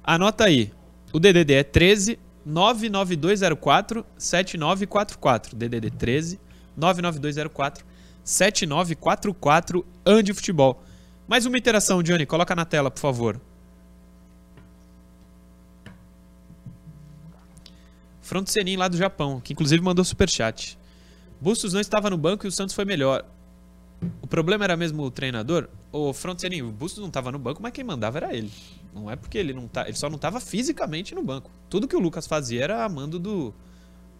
[0.02, 0.72] Anota aí.
[1.12, 5.56] O DDD é 13 99204 7944.
[5.56, 6.40] DDD 13
[6.76, 7.84] 99204
[8.24, 10.82] 7944 Ande Futebol.
[11.28, 12.24] Mais uma interação, Johnny.
[12.24, 13.40] Coloca na tela, por favor.
[18.22, 20.78] Front Senin lá do Japão, que inclusive mandou superchat.
[21.40, 23.24] Bustos não estava no banco e o Santos foi melhor.
[24.22, 25.68] O problema era mesmo o treinador?
[25.90, 28.52] O Front Senin, o Bustos não estava no banco, mas quem mandava era ele.
[28.94, 31.50] Não é porque ele não tá, ele só não estava fisicamente no banco.
[31.68, 33.54] Tudo que o Lucas fazia era a mando do,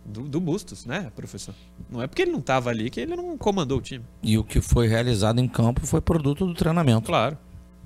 [0.06, 1.54] do, do Bustos, né, professor?
[1.90, 4.04] Não é porque ele não estava ali que ele não comandou o time.
[4.22, 7.06] E o que foi realizado em campo foi produto do treinamento.
[7.06, 7.36] Claro.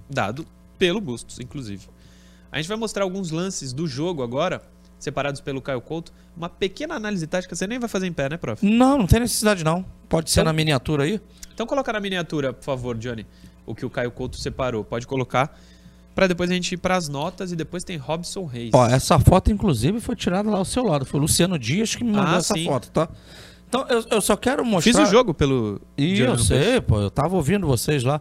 [0.08, 0.46] Dado
[0.78, 1.86] pelo Bustos, inclusive.
[2.52, 4.62] A gente vai mostrar alguns lances do jogo agora,
[4.98, 6.12] separados pelo Caio Couto.
[6.36, 8.64] Uma pequena análise tática, você nem vai fazer em pé, né, prof?
[8.66, 9.84] Não, não tem necessidade não.
[10.08, 11.20] Pode ser Então- na miniatura aí.
[11.54, 13.26] Então coloca na miniatura, por favor, Johnny,
[13.66, 14.82] o que o Caio Couto separou.
[14.84, 15.56] Pode colocar
[16.14, 18.70] Pra depois a gente ir pras notas e depois tem Robson Reis.
[18.74, 21.04] Ó, essa foto, inclusive, foi tirada lá ao seu lado.
[21.06, 22.64] Foi o Luciano Dias que me mandou Ah, essa sim.
[22.64, 23.08] foto, tá?
[23.68, 24.92] Então, eu, eu só quero mostrar...
[24.92, 25.80] Fiz o jogo pelo.
[25.96, 26.80] E eu sei, Peixe.
[26.80, 28.20] pô, eu tava ouvindo vocês lá.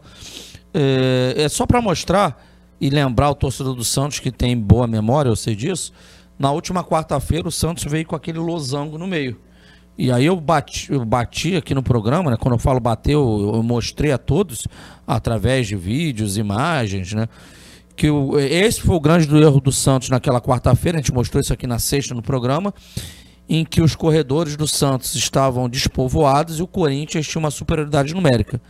[0.73, 2.39] É, é só pra mostrar
[2.80, 5.91] e lembrar o torcedor do Santos que tem boa memória, eu sei disso.
[6.38, 9.38] Na última quarta-feira o Santos veio com aquele losango no meio.
[9.97, 12.38] E aí eu bati, eu bati aqui no programa, né?
[12.39, 14.65] Quando eu falo bater, eu, eu mostrei a todos,
[15.06, 17.28] através de vídeos, imagens, né?
[18.00, 21.42] Que o, esse foi o grande do erro do Santos naquela quarta-feira, a gente mostrou
[21.42, 22.74] isso aqui na sexta no programa,
[23.50, 28.62] em que os corredores do Santos estavam despovoados e o Corinthians tinha uma superioridade numérica.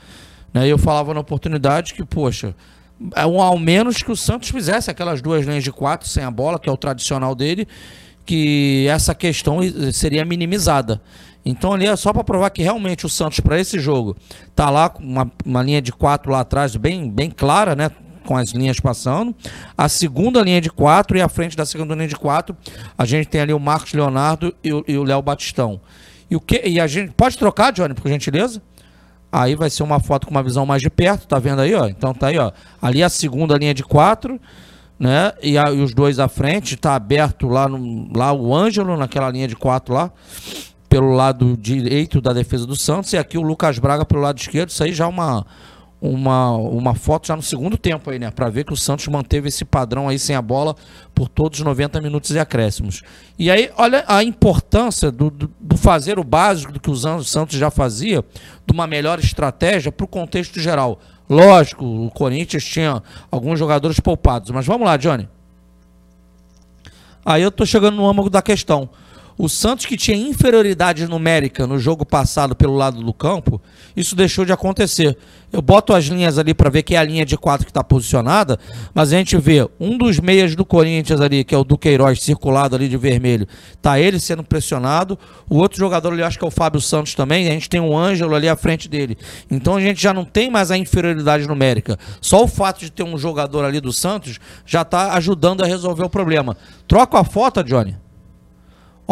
[0.51, 0.65] Né?
[0.65, 2.55] E eu falava na oportunidade que, poxa,
[3.15, 6.57] é ao menos que o Santos fizesse aquelas duas linhas de quatro sem a bola,
[6.57, 7.67] que é o tradicional dele,
[8.25, 9.59] que essa questão
[9.93, 10.99] seria minimizada.
[11.45, 14.17] Então ali é só para provar que realmente o Santos para esse jogo
[14.55, 17.91] tá lá com uma, uma linha de quatro lá atrás bem, bem clara, né?
[18.25, 19.35] Com as linhas passando.
[19.77, 22.55] A segunda linha de quatro e à frente da segunda linha de quatro
[22.97, 25.79] a gente tem ali o Marcos Leonardo e o e o Léo Batistão.
[26.29, 26.61] E o que?
[26.67, 28.61] E a gente pode trocar, Johnny, por gentileza?
[29.31, 31.87] Aí vai ser uma foto com uma visão mais de perto, tá vendo aí, ó?
[31.87, 32.51] Então tá aí, ó.
[32.81, 34.39] Ali a segunda linha de quatro,
[34.99, 35.31] né?
[35.41, 39.29] E, a- e os dois à frente, tá aberto lá, no, lá o Ângelo, naquela
[39.29, 40.11] linha de quatro lá,
[40.87, 44.69] pelo lado direito da defesa do Santos, e aqui o Lucas Braga pelo lado esquerdo.
[44.69, 45.45] Isso aí já é uma,
[46.01, 48.31] uma, uma foto já no segundo tempo aí, né?
[48.31, 50.75] Pra ver que o Santos manteve esse padrão aí sem a bola
[51.13, 53.03] por todos os 90 minutos e acréscimos.
[53.37, 57.57] E aí, olha a importância do, do, do fazer o básico do que o Santos
[57.57, 58.23] já fazia,
[58.65, 60.99] de uma melhor estratégia para o contexto geral.
[61.29, 65.27] Lógico, o Corinthians tinha alguns jogadores poupados, mas vamos lá, Johnny.
[67.25, 68.89] Aí eu tô chegando no âmago da questão.
[69.41, 73.61] O Santos que tinha inferioridade numérica no jogo passado pelo lado do campo,
[73.95, 75.17] isso deixou de acontecer.
[75.49, 77.81] Eu boto as linhas ali para ver que é a linha de quatro que está
[77.81, 78.59] posicionada,
[78.93, 82.75] mas a gente vê um dos meias do Corinthians ali, que é o Duqueiroz, circulado
[82.75, 83.47] ali de vermelho,
[83.81, 85.17] tá ele sendo pressionado.
[85.49, 87.97] O outro jogador ali, acho que é o Fábio Santos também, a gente tem o
[87.97, 89.17] Ângelo ali à frente dele.
[89.49, 91.97] Então a gente já não tem mais a inferioridade numérica.
[92.19, 96.03] Só o fato de ter um jogador ali do Santos já está ajudando a resolver
[96.03, 96.57] o problema.
[96.85, 97.95] Troca a foto, Johnny.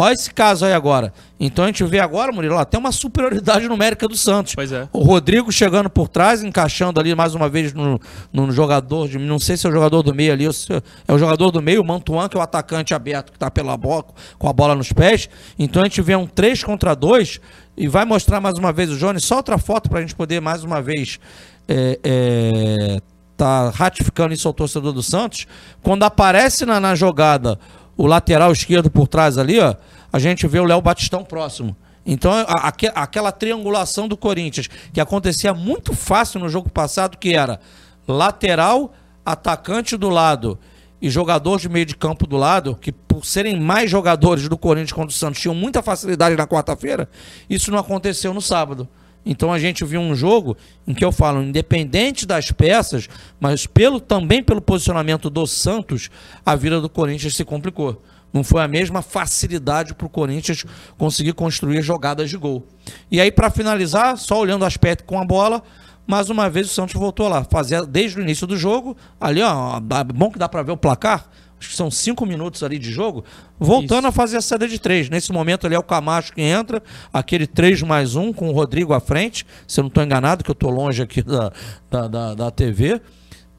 [0.00, 1.12] Olha esse caso aí agora.
[1.40, 4.54] Então a gente vê agora, Murilo, ó, tem uma superioridade numérica do Santos.
[4.54, 4.88] Pois é.
[4.92, 8.00] O Rodrigo chegando por trás, encaixando ali mais uma vez no,
[8.32, 11.18] no jogador, de, não sei se é o jogador do meio ali, se é o
[11.18, 14.04] jogador do meio, o Mantuan, que é o atacante aberto, que está pela bola,
[14.38, 15.28] com a bola nos pés.
[15.58, 17.40] Então a gente vê um 3 contra 2
[17.76, 19.18] e vai mostrar mais uma vez o Johnny.
[19.18, 21.18] Só outra foto para a gente poder mais uma vez
[21.66, 23.00] é, é,
[23.36, 25.48] tá ratificando isso ao torcedor do Santos.
[25.82, 27.58] Quando aparece na, na jogada
[27.98, 29.74] o lateral esquerdo por trás ali, ó,
[30.10, 31.76] a gente vê o Léo Batistão próximo.
[32.06, 37.34] Então, a- aque- aquela triangulação do Corinthians, que acontecia muito fácil no jogo passado, que
[37.34, 37.60] era
[38.06, 38.94] lateral,
[39.26, 40.58] atacante do lado
[41.02, 44.92] e jogador de meio de campo do lado, que por serem mais jogadores do Corinthians
[44.92, 47.08] contra o Santos tinham muita facilidade na quarta-feira,
[47.50, 48.88] isso não aconteceu no sábado.
[49.30, 54.00] Então a gente viu um jogo em que eu falo, independente das peças, mas pelo
[54.00, 56.08] também pelo posicionamento do Santos,
[56.46, 58.02] a vida do Corinthians se complicou.
[58.32, 60.64] Não foi a mesma facilidade para o Corinthians
[60.96, 62.66] conseguir construir jogadas de gol.
[63.10, 65.62] E aí, para finalizar, só olhando o aspecto com a bola,
[66.06, 67.44] mais uma vez o Santos voltou lá.
[67.44, 71.28] Fazia desde o início do jogo, ali, ó, bom que dá para ver o placar
[71.58, 73.24] acho que são cinco minutos ali de jogo,
[73.58, 74.08] voltando Isso.
[74.08, 75.08] a fazer a saída de três.
[75.10, 78.92] Nesse momento ali é o Camacho que entra, aquele 3 mais um com o Rodrigo
[78.92, 81.52] à frente, se eu não estou enganado, que eu estou longe aqui da,
[81.90, 83.00] da, da, da TV.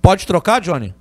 [0.02, 0.94] Pode trocar, Johnny?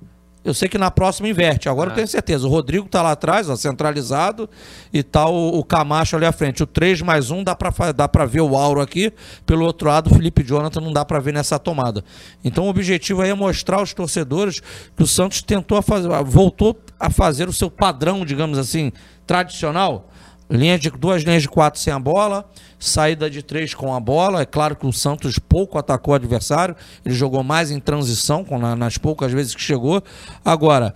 [0.43, 1.67] Eu sei que na próxima inverte.
[1.67, 1.91] Agora ah.
[1.91, 2.47] eu tenho certeza.
[2.47, 4.49] O Rodrigo tá lá atrás, ó, centralizado,
[4.91, 6.63] e tá o, o, Camacho ali à frente.
[6.63, 9.11] O 3 mais 1 dá para dá pra ver o Auro aqui.
[9.45, 12.03] Pelo outro lado, o Felipe Jonathan não dá para ver nessa tomada.
[12.43, 14.61] Então o objetivo aí é mostrar aos torcedores
[14.95, 18.91] que o Santos tentou fazer, voltou a fazer o seu padrão, digamos assim,
[19.27, 20.08] tradicional.
[20.49, 22.45] Linha de, duas linhas de quatro sem a bola
[22.79, 24.41] saída de três com a bola.
[24.41, 28.45] É claro que o Santos pouco atacou o adversário, ele jogou mais em transição
[28.77, 30.01] nas poucas vezes que chegou.
[30.43, 30.93] Agora,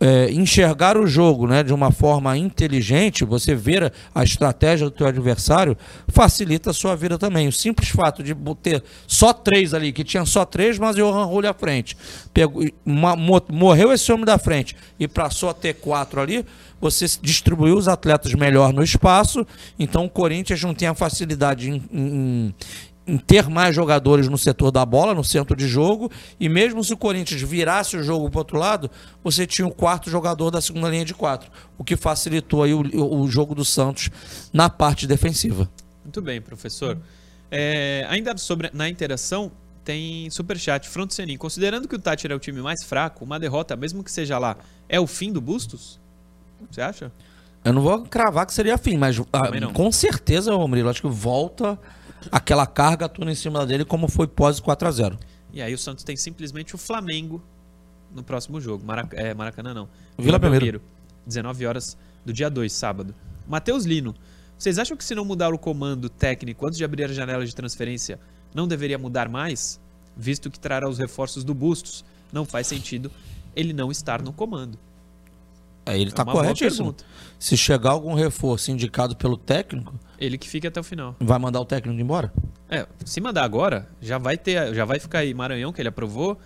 [0.00, 5.06] é, enxergar o jogo né, de uma forma inteligente, você ver a estratégia do teu
[5.06, 5.76] adversário,
[6.08, 7.48] facilita a sua vida também.
[7.48, 11.24] O simples fato de ter só três ali, que tinha só três, mas o Johan
[11.24, 11.96] Rulli à frente.
[12.32, 13.16] Pegou, uma,
[13.50, 16.44] morreu esse homem da frente e passou a ter quatro ali,
[16.80, 19.46] você distribuiu os atletas melhor no espaço,
[19.78, 22.54] então o Corinthians não tem a facilidade em, em
[23.26, 26.96] ter mais jogadores no setor da bola, no centro de jogo, e mesmo se o
[26.96, 28.90] Corinthians virasse o jogo para outro lado,
[29.22, 32.80] você tinha o quarto jogador da segunda linha de quatro, o que facilitou aí o,
[33.20, 34.10] o jogo do Santos
[34.52, 35.68] na parte defensiva.
[36.02, 36.98] Muito bem, professor.
[37.50, 39.52] É, ainda sobre na interação,
[39.84, 40.88] tem superchat.
[40.88, 44.10] Front Senin, considerando que o Tati é o time mais fraco, uma derrota, mesmo que
[44.10, 44.56] seja lá,
[44.88, 46.00] é o fim do Bustos?
[46.70, 47.12] Você acha?
[47.62, 51.78] Eu não vou cravar que seria fim, mas ah, com certeza, Romulo, acho que volta
[52.30, 55.18] aquela carga toda em cima dele como foi pós 4 a 0
[55.52, 57.42] E aí o Santos tem simplesmente o Flamengo
[58.14, 58.84] no próximo jogo.
[58.84, 59.88] Marac é, Maracanã não.
[60.16, 60.80] Vila, Vila Belmiro.
[61.26, 63.14] 19 horas do dia 2, sábado.
[63.46, 64.14] Matheus Lino,
[64.56, 67.54] vocês acham que se não mudar o comando técnico antes de abrir a janela de
[67.54, 68.18] transferência,
[68.54, 69.80] não deveria mudar mais?
[70.16, 73.10] Visto que trará os reforços do Bustos, não faz sentido
[73.56, 74.78] ele não estar no comando.
[75.86, 76.94] É, ele está é corretíssimo.
[77.38, 79.98] Se chegar algum reforço indicado pelo técnico.
[80.18, 81.14] Ele que fica até o final.
[81.20, 82.32] Vai mandar o técnico embora?
[82.68, 84.74] É, se mandar agora, já vai ter.
[84.74, 86.38] Já vai ficar aí Maranhão, que ele aprovou,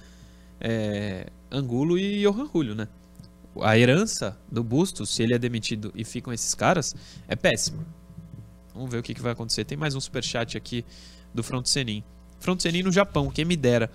[0.61, 2.89] é, Angulo e Johan Julio, né?
[3.61, 6.95] A herança do Busto, se ele é demitido e ficam esses caras,
[7.27, 7.87] é péssima.
[8.75, 9.65] Vamos ver o que, que vai acontecer.
[9.65, 10.85] Tem mais um superchat aqui
[11.33, 12.03] do Front Senin.
[12.41, 13.91] Front Senin no Japão, quem me dera.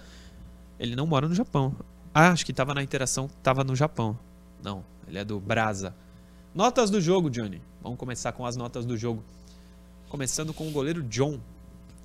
[0.79, 1.75] Ele não mora no Japão.
[2.13, 4.17] Ah, acho que estava na interação, estava no Japão.
[4.61, 5.95] Não, ele é do Brasa.
[6.55, 7.61] Notas do jogo, Johnny.
[7.83, 9.23] Vamos começar com as notas do jogo.
[10.09, 11.39] Começando com o goleiro John.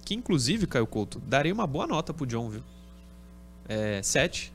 [0.05, 2.63] Que inclusive, Caio Couto, daria uma boa nota pro John, viu?
[3.67, 4.53] É, 7.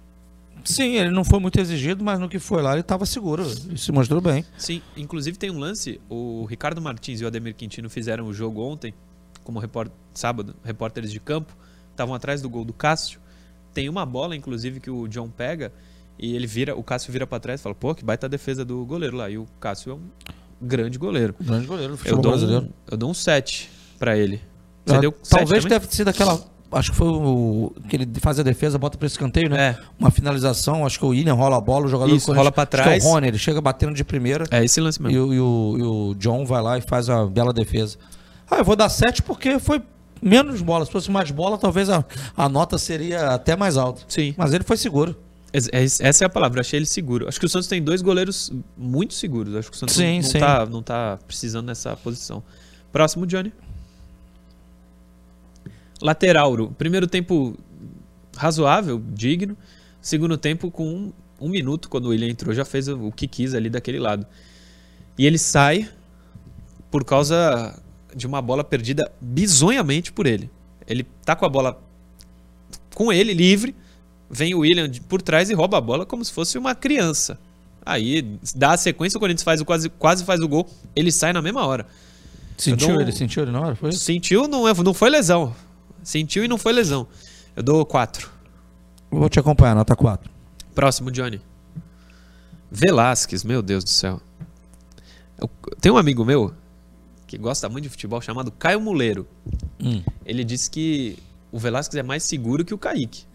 [0.64, 3.44] Sim, ele não foi muito exigido, mas no que foi lá ele estava seguro.
[3.44, 4.46] Ele se mostrou bem.
[4.56, 6.00] Sim, inclusive tem um lance.
[6.08, 8.94] O Ricardo Martins e o Ademir Quintino fizeram o jogo ontem,
[9.44, 11.56] como repórter, sábado, repórteres de campo.
[11.90, 13.20] Estavam atrás do gol do Cássio.
[13.74, 15.72] Tem uma bola, inclusive, que o John pega
[16.18, 18.86] e ele vira, o Cássio vira para trás e fala, pô, que baita defesa do
[18.86, 19.30] goleiro lá.
[19.30, 20.02] E o Cássio é um
[20.62, 21.36] grande goleiro.
[21.40, 22.66] Grande goleiro do futebol eu brasileiro.
[22.66, 24.42] Um, eu dou um 7 para ele.
[24.86, 26.40] Você ah, deu talvez deve ter sido aquela.
[26.72, 27.72] Acho que foi o.
[27.88, 29.70] que ele faz a defesa, bota para escanteio, né?
[29.70, 29.78] É.
[30.00, 32.88] Uma finalização, acho que o William rola a bola, o jogador Isso, rola para trás.
[32.90, 34.46] Acho que é o Rony, ele chega batendo de primeira.
[34.50, 35.34] É esse lance mesmo.
[35.34, 37.98] E, e, o, e o John vai lá e faz a bela defesa.
[38.50, 39.82] Ah, eu vou dar 7 porque foi
[40.22, 40.86] menos bola.
[40.86, 42.04] Se fosse mais bola, talvez a,
[42.36, 44.02] a nota seria até mais alta.
[44.08, 44.34] Sim.
[44.38, 45.16] Mas ele foi seguro.
[45.54, 47.28] Essa é a palavra, achei ele seguro.
[47.28, 49.56] Acho que o Santos tem dois goleiros muito seguros.
[49.56, 50.40] Acho que o Santos sim, não, sim.
[50.40, 52.44] Tá, não tá precisando nessa posição.
[52.92, 53.54] Próximo, Johnny.
[56.02, 56.74] Laterauro.
[56.76, 57.56] Primeiro tempo
[58.36, 59.56] razoável, digno.
[60.02, 63.54] Segundo tempo, com um, um minuto, quando o William entrou, já fez o que quis
[63.54, 64.26] ali daquele lado.
[65.16, 65.88] E ele sai
[66.90, 67.80] por causa
[68.16, 70.50] de uma bola perdida bizonhamente por ele.
[70.88, 71.80] Ele tá com a bola
[72.96, 73.76] com ele livre
[74.34, 77.40] vem o William por trás e rouba a bola como se fosse uma criança.
[77.86, 81.34] Aí dá a sequência, o Corinthians faz o quase, quase faz o gol, ele sai
[81.34, 81.86] na mesma hora.
[82.58, 83.12] Sentiu ele?
[83.12, 83.76] Sentiu ele na hora?
[83.76, 83.92] Foi?
[83.92, 85.56] Sentiu, não, é, não foi lesão.
[86.02, 87.08] Sentiu e não foi lesão.
[87.56, 88.30] Eu dou 4.
[89.12, 90.30] Vou te acompanhar, nota 4.
[90.74, 91.42] Próximo, Johnny.
[92.72, 94.22] Velasquez, meu Deus do céu.
[95.82, 96.54] Tem um amigo meu
[97.28, 99.28] que gosta muito de futebol chamado Caio Muleiro.
[99.80, 100.02] Hum.
[100.26, 101.18] Ele disse que
[101.52, 103.26] o Velasquez é mais seguro que o Kaique.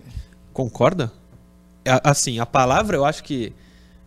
[0.58, 1.12] Concorda?
[2.02, 3.52] Assim, a palavra eu acho que.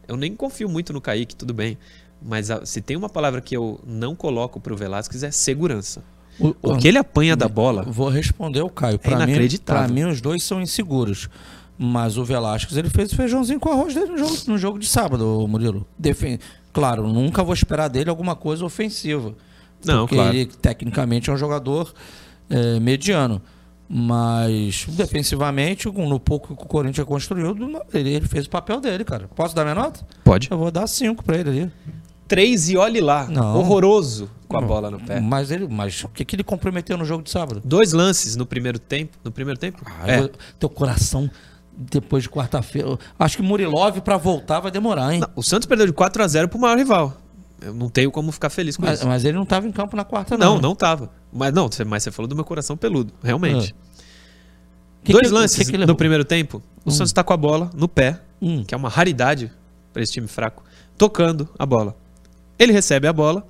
[0.06, 1.78] Eu nem confio muito no Kaique, tudo bem.
[2.22, 6.04] Mas a, se tem uma palavra que eu não coloco pro Velasquez é segurança.
[6.38, 7.84] O- O que ele apanha da bola.
[7.84, 9.00] Vou responder o Caio.
[9.00, 9.84] Pra mim, inacreditável.
[9.86, 11.30] pra mim, os dois são inseguros.
[11.78, 14.88] Mas o Velasquez, ele fez o feijãozinho com arroz dele no jogo, no jogo de
[14.88, 15.88] sábado, Murilo.
[15.98, 16.38] Defen-
[16.74, 19.34] Claro, nunca vou esperar dele alguma coisa ofensiva.
[19.86, 20.36] Não, porque claro.
[20.36, 21.94] ele, tecnicamente, é um jogador
[22.50, 23.42] é, mediano.
[23.94, 27.54] Mas, defensivamente, com- no pouco que o Corinthians construiu,
[27.94, 29.28] ele, fez o papel dele, cara.
[29.36, 30.00] Posso dar minha nota?
[30.24, 30.48] Pode.
[30.50, 31.72] Eu vou dar cinco pra ele ali.
[32.28, 33.28] Três e olhe lá.
[33.28, 33.58] Não.
[33.60, 35.20] Horroroso com a bola no pé.
[35.20, 37.62] Mas, ele, mas o que, que ele comprometeu no jogo de sábado?
[37.66, 39.18] Dois lances no primeiro tempo.
[39.26, 39.82] No primeiro tempo?
[39.86, 40.20] Ah, é.
[40.22, 41.30] eu- Teu coração,
[41.76, 42.98] depois de quarta-feira.
[43.20, 45.20] Acho que Murilov pra voltar vai demorar, hein?
[45.20, 47.18] Não, o Santos perdeu de 4 a 0 pro maior rival.
[47.62, 49.08] Eu não tenho como ficar feliz com Mas, isso.
[49.08, 50.56] mas ele não tava em campo na quarta, não.
[50.56, 51.12] Não, não tava.
[51.32, 53.76] Mas não, você- mas você falou do meu coração peludo, realmente.
[55.04, 56.62] Que Dois que- lances que no primeiro tempo.
[56.84, 58.64] O Santos tá com a bola no pé, Hum.
[58.64, 59.52] que é uma raridade
[59.94, 60.64] pra esse time fraco,
[60.98, 61.96] tocando a bola.
[62.58, 63.46] Ele recebe a bola,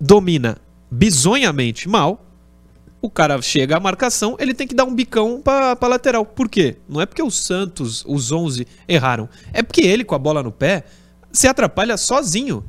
[0.00, 0.58] domina
[0.90, 2.24] bizonhamente mal.
[3.00, 6.24] O cara chega à marcação, ele tem que dar um bicão pra, pra lateral.
[6.24, 6.76] Por quê?
[6.88, 9.28] Não é porque o Santos, os 11, erraram.
[9.52, 10.84] É porque ele, com a bola no pé,
[11.32, 12.64] se atrapalha sozinho.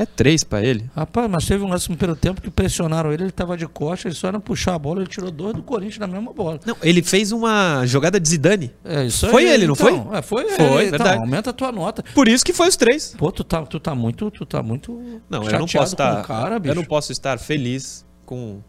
[0.00, 0.88] É três pra ele.
[0.96, 4.08] Rapaz, mas teve um lance no primeiro tempo que pressionaram ele, ele tava de costa,
[4.08, 6.58] ele só era puxar a bola, ele tirou dois do Corinthians na mesma bola.
[6.64, 8.74] Não, ele fez uma jogada de Zidane.
[8.82, 10.14] É, isso Foi aí, ele, não então.
[10.14, 10.86] É, foi, Foi, ele.
[10.86, 11.18] Então, verdade.
[11.18, 12.02] aumenta a tua nota.
[12.14, 13.14] Por isso que foi os três.
[13.18, 16.20] Pô, tu tá, tu tá muito, tu tá muito Não, eu não posso estar.
[16.20, 16.70] o cara, bicho.
[16.70, 18.62] eu não posso estar feliz com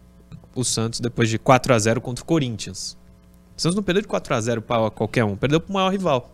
[0.54, 2.98] o Santos depois de 4 a 0 contra o Corinthians.
[3.56, 5.94] O Santos não perdeu de 4 a 0 para qualquer um, perdeu para o maior
[5.94, 6.30] rival.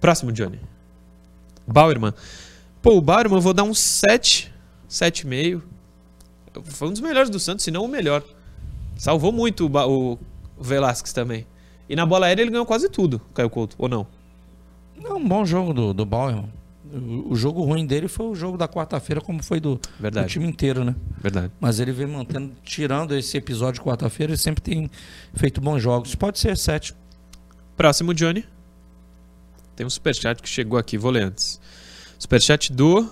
[0.00, 0.58] Próximo, Johnny.
[1.68, 2.12] Bauerman.
[2.82, 4.52] Pô, o Bauerman eu vou dar um 7,
[4.88, 5.62] 7,5.
[6.64, 8.22] Foi um dos melhores do Santos, se não o melhor.
[8.96, 10.18] Salvou muito o, Ba- o,
[10.60, 11.46] Velasquez também.
[11.88, 14.06] E na bola aérea ele ganhou quase tudo, Caio Couto, ou não?
[15.02, 16.44] É um bom jogo do, do Bauer.
[16.92, 19.80] O, o jogo ruim dele foi o jogo da quarta-feira, como foi do,
[20.24, 20.94] do time inteiro, né?
[21.20, 21.52] Verdade.
[21.60, 24.90] Mas ele vem mantendo, tirando esse episódio de quarta-feira, ele sempre tem
[25.34, 26.14] feito bons jogos.
[26.14, 26.94] Pode ser sete.
[27.76, 28.44] Próximo, Johnny.
[29.76, 31.60] Tem um superchat que chegou aqui, vou ler antes.
[32.20, 33.08] Superchat do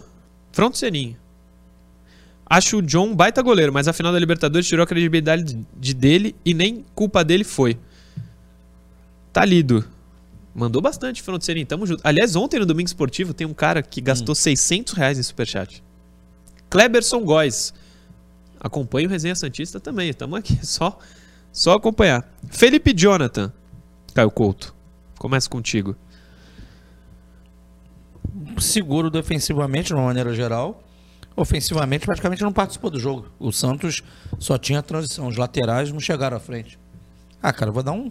[0.52, 1.16] Fronto Seninho.
[2.44, 5.94] Acho o John um baita goleiro, mas a final da Libertadores tirou a credibilidade de
[5.94, 7.78] dele e nem culpa dele foi.
[9.32, 9.82] Tá lido.
[10.54, 11.66] Mandou bastante, Fronto Seninho.
[11.66, 12.02] Tamo junto.
[12.04, 15.82] Aliás, ontem no Domingo Esportivo tem um cara que gastou 600 reais em superchat.
[16.68, 17.72] Kleberson Góes.
[18.60, 20.12] Acompanha o Resenha Santista também.
[20.12, 20.58] Tamo aqui.
[20.66, 20.98] Só,
[21.50, 22.30] só acompanhar.
[22.50, 23.50] Felipe Jonathan.
[24.12, 24.74] Caio Couto.
[25.18, 25.96] Começa contigo.
[28.60, 30.82] Seguro defensivamente, de uma maneira geral.
[31.36, 33.26] Ofensivamente, praticamente não participou do jogo.
[33.38, 34.02] O Santos
[34.38, 35.28] só tinha transição.
[35.28, 36.78] Os laterais não chegaram à frente.
[37.42, 38.10] Ah, cara, eu vou dar um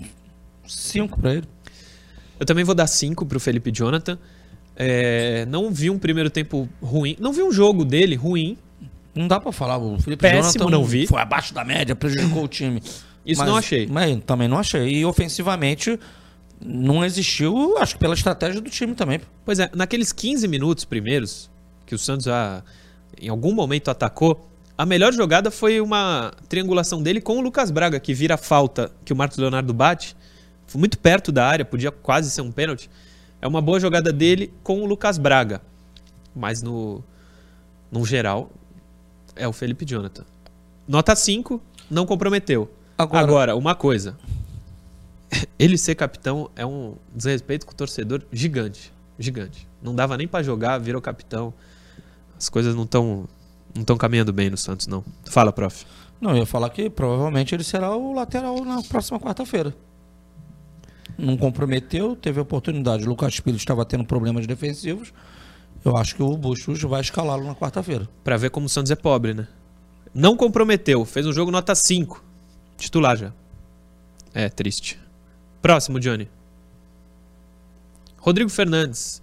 [0.65, 1.47] 5 pra ele.
[2.39, 4.17] Eu também vou dar 5 pro Felipe Jonathan.
[4.75, 7.17] É, não vi um primeiro tempo ruim.
[7.19, 8.57] Não vi um jogo dele ruim.
[9.13, 9.77] Não dá pra falar.
[9.77, 11.07] O Felipe Péssimo, Jonathan não vi.
[11.07, 12.81] foi abaixo da média, prejudicou o time.
[13.25, 13.87] Isso não achei.
[13.87, 14.87] Mas também não achei.
[14.87, 15.99] E ofensivamente
[16.63, 19.21] não existiu, acho que pela estratégia do time também.
[19.45, 21.49] Pois é, naqueles 15 minutos primeiros,
[21.85, 22.63] que o Santos já,
[23.21, 27.99] em algum momento atacou, a melhor jogada foi uma triangulação dele com o Lucas Braga,
[27.99, 30.15] que vira a falta que o Marcos Leonardo bate.
[30.67, 32.89] Foi muito perto da área, podia quase ser um pênalti.
[33.41, 35.61] É uma boa jogada dele com o Lucas Braga.
[36.35, 37.03] Mas no,
[37.91, 38.51] no geral,
[39.35, 40.25] é o Felipe Jonathan.
[40.87, 42.69] Nota 5, não comprometeu.
[42.97, 44.17] Agora- Agora, uma coisa.
[45.57, 48.93] Ele ser capitão é um desrespeito com o torcedor gigante.
[49.19, 49.67] Gigante.
[49.81, 51.53] Não dava nem pra jogar, virou capitão.
[52.37, 53.27] As coisas não estão
[53.75, 55.03] não tão caminhando bem no Santos, não.
[55.25, 55.85] Fala, prof.
[56.19, 59.75] Não, eu ia falar que provavelmente ele será o lateral na próxima quarta-feira.
[61.17, 63.03] Não comprometeu, teve oportunidade.
[63.03, 65.13] O Lucas Pires estava tendo problemas defensivos.
[65.85, 68.07] Eu acho que o Bustos vai escalá-lo na quarta-feira.
[68.23, 69.47] Pra ver como o Santos é pobre, né?
[70.13, 71.05] Não comprometeu.
[71.05, 72.23] Fez um jogo nota 5.
[72.77, 73.33] Titular já.
[74.33, 74.99] É, triste.
[75.61, 76.29] Próximo, Johnny.
[78.17, 79.21] Rodrigo Fernandes.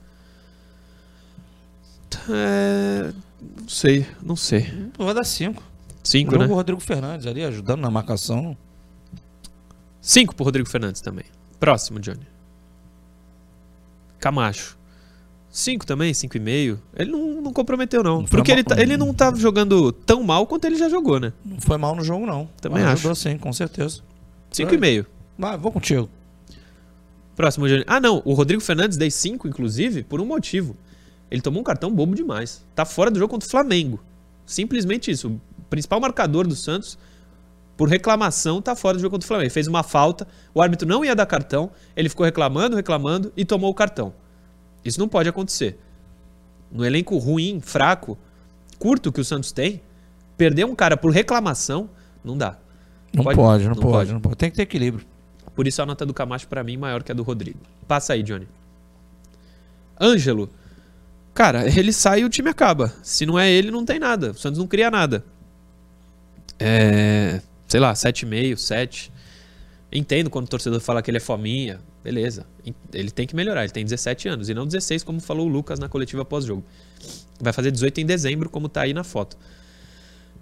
[2.31, 3.13] É,
[3.61, 4.91] não sei, não sei.
[4.97, 5.63] Vai dar cinco.
[6.03, 6.51] Cinco, Jogo né?
[6.51, 8.57] o Rodrigo Fernandes ali ajudando na marcação.
[10.01, 11.25] Cinco pro Rodrigo Fernandes também.
[11.59, 12.27] Próximo, Johnny.
[14.19, 14.77] Camacho.
[15.51, 16.81] Cinco também, cinco e meio.
[16.97, 18.19] Ele não, não comprometeu, não.
[18.23, 21.33] Não Porque ele, tá- ele não tá jogando tão mal quanto ele já jogou, né?
[21.45, 22.49] Não foi mal no jogo, não.
[22.61, 24.01] Também Ajudou sim, com certeza.
[24.51, 24.75] Cinco É.
[24.75, 25.07] e meio.
[25.39, 26.09] Vai, vou contigo.
[27.37, 27.85] Próximo, Johnny.
[27.87, 28.23] Ah, não.
[28.25, 30.77] O Rodrigo Fernandes dei 5, inclusive, por um motivo.
[31.31, 32.65] Ele tomou um cartão bobo demais.
[32.75, 34.01] Tá fora do jogo contra o Flamengo.
[34.47, 35.29] Simplesmente isso.
[35.29, 36.97] O principal marcador do Santos,
[37.77, 39.45] por reclamação, tá fora do jogo contra o Flamengo.
[39.47, 43.45] Ele fez uma falta, o árbitro não ia dar cartão, ele ficou reclamando, reclamando e
[43.45, 44.15] tomou o cartão.
[44.85, 45.79] Isso não pode acontecer.
[46.71, 48.17] No elenco ruim, fraco,
[48.79, 49.81] curto que o Santos tem,
[50.37, 51.89] perder um cara por reclamação,
[52.23, 52.59] não dá.
[53.13, 53.37] Não Pode?
[53.37, 54.13] pode, não, Não pode, pode.
[54.13, 54.37] não pode.
[54.37, 55.07] Tem que ter equilíbrio.
[55.55, 57.61] Por isso a nota do Camacho pra mim maior que a do Rodrigo.
[57.87, 58.49] Passa aí, Johnny.
[60.01, 60.51] Ângelo.
[61.33, 62.93] Cara, ele sai e o time acaba.
[63.03, 64.31] Se não é ele, não tem nada.
[64.33, 65.25] O Santos não cria nada.
[66.59, 67.41] É.
[67.69, 69.13] Sei lá, 7,5, 7.
[69.93, 71.81] Entendo quando o torcedor fala que ele é fominha.
[72.03, 72.47] Beleza.
[72.93, 73.63] Ele tem que melhorar.
[73.63, 76.65] Ele tem 17 anos e não 16, como falou o Lucas na coletiva pós-jogo.
[77.41, 79.37] Vai fazer 18 em dezembro, como tá aí na foto.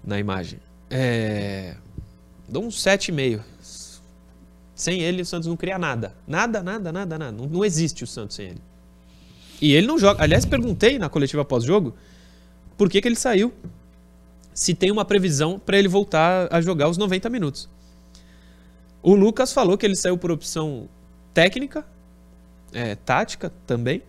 [0.03, 0.59] Na imagem.
[0.89, 1.75] É.
[2.47, 3.41] Dou um 7,5.
[4.75, 6.15] Sem ele, o Santos não cria nada.
[6.27, 7.31] Nada, nada, nada, nada.
[7.31, 8.61] Não, não existe o Santos sem ele.
[9.61, 10.23] E ele não joga.
[10.23, 11.95] Aliás, perguntei na coletiva pós-jogo
[12.77, 13.53] por que, que ele saiu.
[14.53, 17.69] Se tem uma previsão para ele voltar a jogar os 90 minutos.
[19.01, 20.87] O Lucas falou que ele saiu por opção
[21.33, 21.85] técnica,
[22.71, 24.01] é, tática também.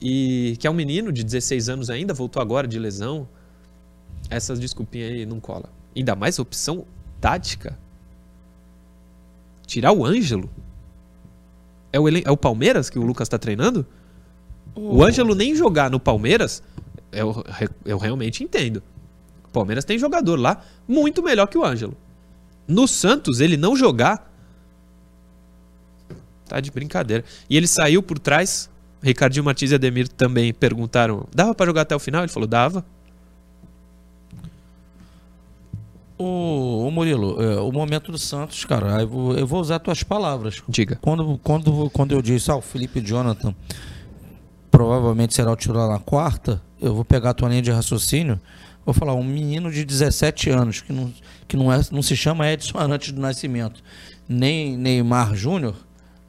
[0.00, 3.28] E que é um menino de 16 anos ainda, voltou agora de lesão.
[4.28, 5.70] Essas desculpinhas aí não cola.
[5.94, 6.84] Ainda mais opção
[7.20, 7.78] tática.
[9.72, 10.50] Tirar o Ângelo?
[11.90, 13.86] É o, é o Palmeiras que o Lucas tá treinando?
[14.74, 16.62] O Ângelo nem jogar no Palmeiras,
[17.10, 17.42] eu,
[17.82, 18.82] eu realmente entendo.
[19.46, 21.96] O Palmeiras tem jogador lá muito melhor que o Ângelo.
[22.68, 24.30] No Santos, ele não jogar.
[26.46, 27.24] Tá de brincadeira.
[27.48, 28.68] E ele saiu por trás.
[29.02, 32.20] Ricardinho Martins e Ademir também perguntaram: dava pra jogar até o final?
[32.22, 32.84] Ele falou: dava.
[36.18, 40.02] O, o Murilo, é, o momento do Santos, cara, eu vou, eu vou usar tuas
[40.02, 40.62] palavras.
[40.68, 40.98] Diga.
[41.00, 43.54] Quando, quando, quando eu disse, ah, o Felipe Jonathan
[44.70, 48.40] provavelmente será o titular na quarta, eu vou pegar a tua linha de raciocínio,
[48.84, 51.12] vou falar, um menino de 17 anos, que não,
[51.46, 53.82] que não, é, não se chama Edson Arantes do Nascimento,
[54.28, 55.74] nem Neymar Júnior,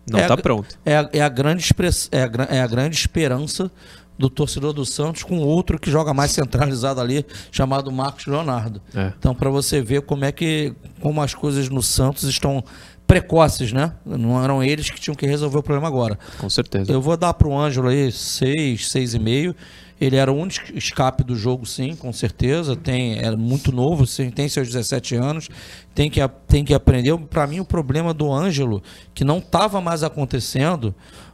[0.09, 0.77] Não É tá a- pronto.
[0.85, 3.71] é é a grande express, é, a, é a grande esperança
[4.17, 8.81] do torcedor do Santos com outro que joga mais centralizado ali, chamado Marcos Leonardo.
[8.93, 9.11] É.
[9.17, 12.63] Então, para você ver como é que como as coisas no Santos estão
[13.05, 13.93] precoces, né?
[14.05, 16.17] Não eram eles que tinham que resolver o problema agora.
[16.37, 16.91] Com certeza.
[16.91, 19.55] Eu vou dar pro Ângelo aí seis, seis e meio.
[20.01, 22.75] Ele era o único escape do jogo, sim, com certeza.
[22.75, 25.49] Tem, é muito novo, sim, tem seus 17 anos,
[25.93, 27.17] tem que, tem que aprender.
[27.29, 28.83] Para mim, o problema do Ângelo,
[29.13, 30.93] que não estava mais acontecendo,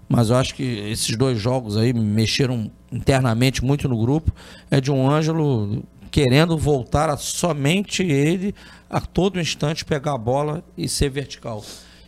[0.10, 4.34] mas eu acho que esses dois jogos aí mexeram internamente muito no grupo,
[4.72, 8.54] é de um Ângelo querendo voltar a somente ele,
[8.90, 11.64] a todo instante, pegar a bola e ser vertical.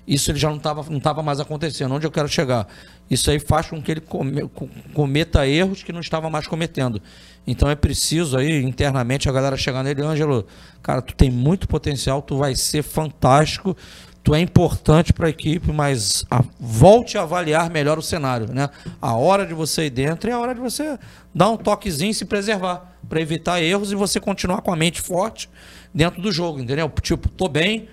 [0.08, 1.94] Isso ele já não estava não tava mais acontecendo.
[1.94, 2.68] Onde eu quero chegar?
[3.10, 7.00] Isso aí faz com que ele come- co- cometa erros que não estava mais cometendo.
[7.46, 10.48] Então é preciso aí, internamente, a galera chegar nele, Ângelo,
[10.82, 13.78] cara, tu tem muito potencial, tu vai ser fantástico,
[14.24, 18.70] tu é importante para a equipe, mas a- volte a avaliar melhor o cenário, né?
[19.02, 20.98] A hora de você ir dentro é a hora de você
[21.34, 25.02] dar um toquezinho e se preservar, para evitar erros e você continuar com a mente
[25.02, 25.50] forte
[25.94, 26.90] dentro do jogo, entendeu?
[27.02, 27.88] Tipo, tô bem,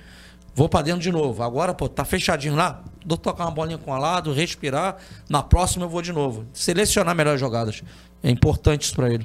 [0.54, 1.40] Vou pra dentro de novo.
[1.44, 2.82] Agora, pô, tá fechadinho lá.
[3.06, 4.96] Dou tocar uma bolinha com o lado, respirar.
[5.28, 6.46] Na próxima eu vou de novo.
[6.52, 7.80] Selecionar melhores jogadas.
[8.24, 9.24] É importante isso pra ele.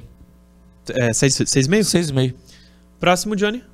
[0.90, 1.84] É, seis, seis e meio?
[1.84, 2.36] Seis e meio.
[3.00, 3.64] Próximo, Johnny.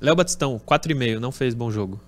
[0.00, 1.18] Léo Batistão, 4,5.
[1.18, 2.00] Não fez bom jogo.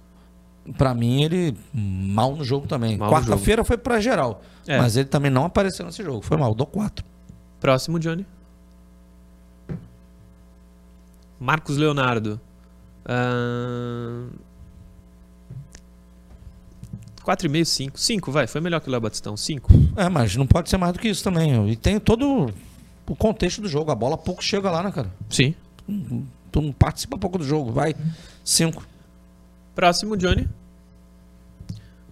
[0.77, 2.99] Pra mim, ele mal no jogo também.
[2.99, 4.43] Quarta-feira foi pra geral.
[4.67, 4.79] É.
[4.79, 6.23] Mas ele também não apareceu nesse jogo.
[6.23, 6.55] Foi mal.
[6.55, 7.05] Dou quatro.
[7.59, 8.27] Próximo, Johnny.
[11.39, 12.41] Marcos Leonardo.
[13.07, 14.29] Ahn,
[17.25, 18.01] 4,5, 5.
[18.01, 18.47] 5, vai.
[18.47, 19.37] Foi melhor que o Léo Batistão.
[19.37, 19.73] 5.
[19.97, 21.71] É, mas não pode ser mais do que isso também.
[21.71, 22.53] E tem todo
[23.09, 23.91] o contexto do jogo.
[23.91, 25.11] A bola pouco chega lá, né, cara?
[25.29, 25.55] Sim.
[26.51, 27.71] Tu não participa pouco do jogo.
[27.73, 27.95] Vai.
[28.45, 28.85] Cinco.
[29.75, 30.49] Próximo, Johnny.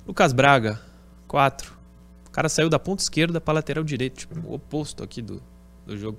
[0.07, 0.81] Lucas Braga.
[1.27, 1.73] 4.
[2.27, 4.19] O cara saiu da ponta esquerda pra lateral direito.
[4.21, 5.43] Tipo, o oposto aqui do,
[5.87, 6.19] do jogo.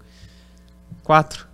[1.04, 1.48] 4.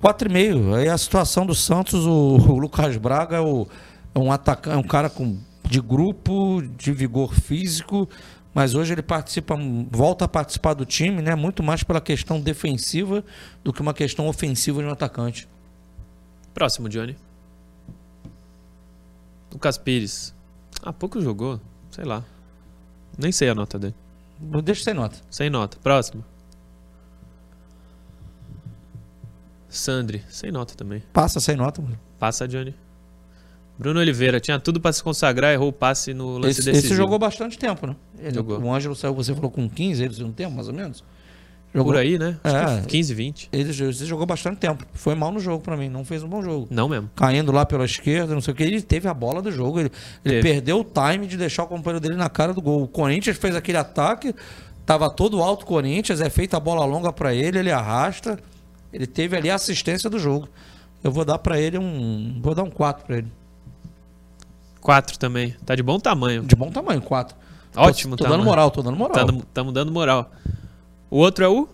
[0.00, 0.74] Quatro e meio.
[0.74, 3.66] Aí a situação do Santos, o, o Lucas Braga é, o-
[4.14, 8.08] é um atacante, é um cara com, de grupo, de vigor físico,
[8.56, 9.54] mas hoje ele participa,
[9.90, 11.34] volta a participar do time, né?
[11.34, 13.22] Muito mais pela questão defensiva
[13.62, 15.46] do que uma questão ofensiva de um atacante.
[16.54, 17.18] Próximo, Johnny.
[19.52, 20.34] Lucas Pires.
[20.82, 21.60] Há pouco jogou.
[21.90, 22.24] Sei lá.
[23.18, 23.94] Nem sei a nota dele.
[24.64, 25.18] Deixa sem nota.
[25.28, 25.76] Sem nota.
[25.82, 26.24] Próximo.
[29.68, 30.24] Sandri.
[30.30, 31.02] Sem nota também.
[31.12, 31.82] Passa sem nota.
[31.82, 32.00] mano.
[32.18, 32.74] Passa, Johnny.
[33.78, 34.40] Bruno Oliveira.
[34.40, 35.52] Tinha tudo pra se consagrar.
[35.52, 36.86] Errou o passe no lance Esse, decisivo.
[36.86, 37.96] esse jogou bastante tempo, né?
[38.18, 38.58] Ele- Jogou.
[38.60, 41.04] O Ângelo saiu, você falou com 15, ele um tempo, mais ou menos?
[41.74, 42.38] Jogou, Por aí, né?
[42.42, 42.80] Acho É.
[42.80, 43.48] que 15, 20.
[43.52, 44.82] Ele, ele jogou bastante tempo.
[44.94, 46.66] Foi mal no jogo pra mim, não fez um bom jogo.
[46.70, 47.10] Não mesmo.
[47.14, 48.62] caindo lá pela esquerda, não sei o que.
[48.62, 49.80] Ele teve a bola do jogo.
[49.80, 49.90] Ele,
[50.24, 52.82] ele perdeu o time de deixar o companheiro dele na cara do gol.
[52.84, 54.34] O Corinthians fez aquele ataque,
[54.86, 58.38] tava todo alto o Corinthians, é feita a bola longa pra ele, ele arrasta.
[58.90, 60.48] Ele teve ali a assistência do jogo.
[61.04, 62.38] Eu vou dar pra ele um.
[62.42, 63.28] Vou dar um 4 pra ele.
[64.86, 65.56] 4 também.
[65.66, 66.44] Tá de bom tamanho.
[66.44, 67.36] De bom tamanho, 4.
[67.74, 68.38] Ótimo tô, tô tamanho.
[68.38, 69.26] dando moral, tô dando moral.
[69.26, 70.30] Estamos dando moral.
[71.10, 71.68] O outro é o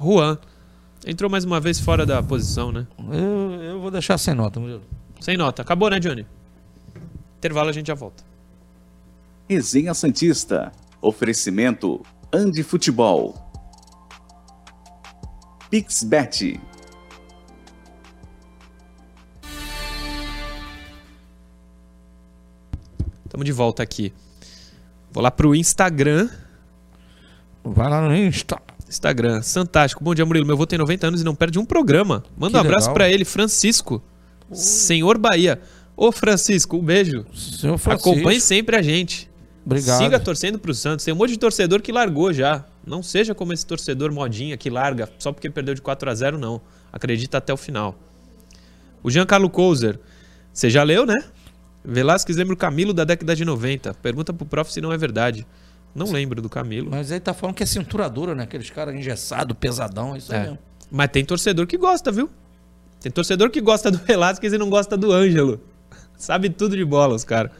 [0.00, 0.38] Juan.
[1.06, 2.86] Entrou mais uma vez fora da posição, né?
[3.12, 4.58] Eu, eu vou deixar sem nota.
[5.20, 5.60] Sem nota.
[5.60, 6.26] Acabou, né, Johnny?
[7.36, 8.24] Intervalo, a gente já volta.
[9.46, 10.72] Resenha Santista.
[11.02, 12.02] Oferecimento
[12.32, 13.34] Andi Futebol.
[15.68, 16.58] Pixbet.
[23.38, 24.12] Estamos de volta aqui.
[25.12, 26.28] Vou lá pro Instagram.
[27.62, 28.60] Vai lá no Insta.
[28.88, 30.02] Instagram, fantástico.
[30.02, 30.44] Bom dia, Murilo.
[30.44, 32.24] Meu avô tem 90 anos e não perde um programa.
[32.36, 34.02] Manda Que um abraço pra ele, Francisco.
[34.50, 35.60] Senhor Bahia.
[35.96, 37.24] Ô, Francisco, um beijo.
[37.32, 38.10] Senhor Francisco.
[38.10, 39.30] Acompanhe sempre a gente.
[39.64, 39.98] Obrigado.
[39.98, 41.04] Siga torcendo pro Santos.
[41.04, 42.64] Tem um monte de torcedor que largou já.
[42.84, 46.38] Não seja como esse torcedor modinha que larga só porque perdeu de 4 a 0
[46.38, 46.60] não.
[46.92, 47.96] Acredita até o final.
[49.00, 50.00] O Giancarlo Couser.
[50.52, 51.14] Você já leu, né?
[51.84, 53.94] Velasquez lembra o Camilo da década de 90.
[53.94, 55.46] Pergunta pro prof se não é verdade.
[55.94, 56.90] Não lembro do Camilo.
[56.90, 58.42] Mas aí tá falando que é cintura dura, né?
[58.44, 60.42] Aqueles caras engessados, pesadão, isso aí É.
[60.42, 60.58] mesmo.
[60.90, 62.28] Mas tem torcedor que gosta, viu?
[63.00, 65.60] Tem torcedor que gosta do Velasquez e não gosta do Ângelo.
[66.16, 67.50] Sabe tudo de bolas, cara.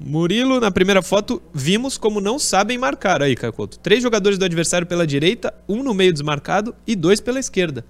[0.00, 3.20] Murilo, na primeira foto, vimos como não sabem marcar.
[3.22, 3.78] Aí, Caio Couto.
[3.80, 7.84] Três jogadores do adversário pela direita, um no meio desmarcado e dois pela esquerda.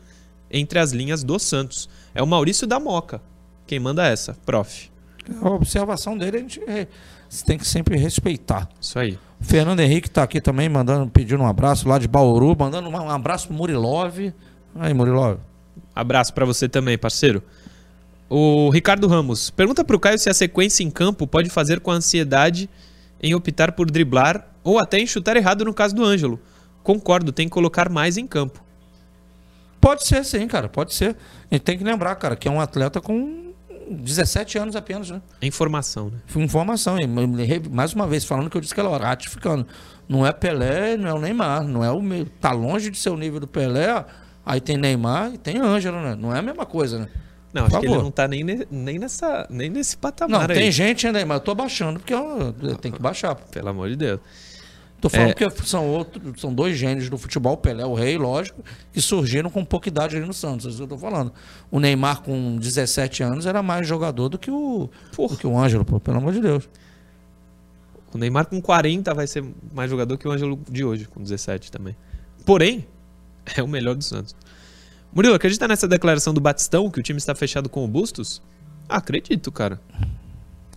[0.50, 1.88] Entre as linhas do Santos.
[2.14, 3.20] É o Maurício da Moca.
[3.66, 4.34] Quem manda essa?
[4.46, 4.90] Prof.
[5.42, 6.86] A observação dele a gente é,
[7.44, 8.68] tem que sempre respeitar.
[8.80, 9.18] Isso aí.
[9.40, 13.10] O Fernando Henrique tá aqui também, mandando, pedindo um abraço lá de Bauru, mandando um
[13.10, 14.32] abraço pro Murilov.
[14.74, 15.38] Aí, Murilov.
[15.94, 17.42] Abraço pra você também, parceiro.
[18.28, 19.50] O Ricardo Ramos.
[19.50, 22.68] Pergunta pro Caio se a sequência em campo pode fazer com a ansiedade
[23.22, 26.38] em optar por driblar ou até em chutar errado no caso do Ângelo.
[26.82, 28.62] Concordo, tem que colocar mais em campo.
[29.80, 31.16] Pode ser, sim, cara, pode ser.
[31.50, 33.47] A gente tem que lembrar, cara, que é um atleta com
[33.90, 35.20] 17 anos apenas, né?
[35.40, 36.18] É informação, né?
[36.36, 36.96] Informação.
[37.70, 39.66] Mais uma vez, falando que eu disse que ela ratificando.
[40.08, 41.64] Não é Pelé, não é o Neymar.
[41.64, 42.26] Não é o meu.
[42.40, 44.04] Tá longe de ser o nível do Pelé.
[44.44, 46.16] Aí tem Neymar e tem Ângelo, né?
[46.18, 47.08] Não é a mesma coisa, né?
[47.52, 50.64] Não, acho que ele não tá nem, ne- nem, nessa, nem nesse Não, patamar tem
[50.64, 50.70] aí.
[50.70, 53.34] gente ainda aí, mas eu tô baixando, porque eu, eu tenho que baixar.
[53.34, 54.20] Pelo amor de Deus.
[55.00, 55.34] Tô falando É.
[55.34, 59.64] que são outros, são dois gênios do futebol, Pelé, o rei, lógico, que surgiram com
[59.64, 60.66] pouca idade ali no Santos.
[60.66, 61.32] É isso que eu tô falando.
[61.70, 65.34] O Neymar, com 17 anos, era mais jogador do que o, Porra.
[65.34, 66.68] do que o Ângelo, pô, pelo amor de Deus.
[68.12, 71.70] O Neymar com 40 vai ser mais jogador que o Ângelo de hoje, com 17
[71.70, 71.94] também.
[72.44, 72.84] Porém,
[73.56, 74.34] é o melhor do Santos.
[75.12, 78.42] Murilo, acredita nessa declaração do Batistão que o time está fechado com o Bustos?
[78.88, 79.80] Ah, acredito, cara.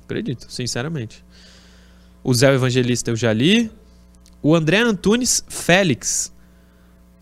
[0.04, 1.24] Acredito, sinceramente.
[2.24, 3.72] O Zé Evangelista eu já li.
[4.42, 6.34] O André Antunes Félix.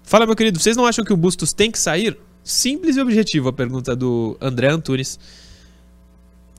[0.03, 2.17] Fala, meu querido, vocês não acham que o Bustos tem que sair?
[2.43, 5.20] Simples e objetivo a pergunta do André Antunes.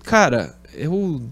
[0.04, 1.22] Cara, eu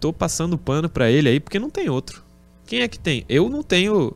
[0.00, 2.22] tô passando pano pra ele aí porque não tem outro.
[2.66, 3.24] Quem é que tem?
[3.28, 4.12] Eu não tenho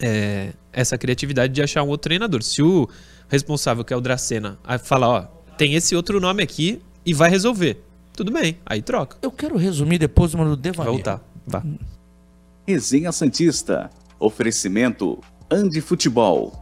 [0.00, 2.42] é, essa criatividade de achar um outro treinador.
[2.42, 2.88] Se o
[3.28, 5.22] responsável, que é o Dracena, aí fala, ó,
[5.56, 7.82] tem esse outro nome aqui e vai resolver.
[8.14, 9.16] Tudo bem, aí troca.
[9.22, 10.92] Eu quero resumir depois uma do Vai Devanir.
[10.92, 11.20] voltar.
[11.46, 11.62] Vá.
[12.66, 13.90] Resenha Santista.
[14.20, 16.52] Oferecimento Andi Futebol.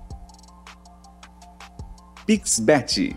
[2.26, 3.14] Pixbet.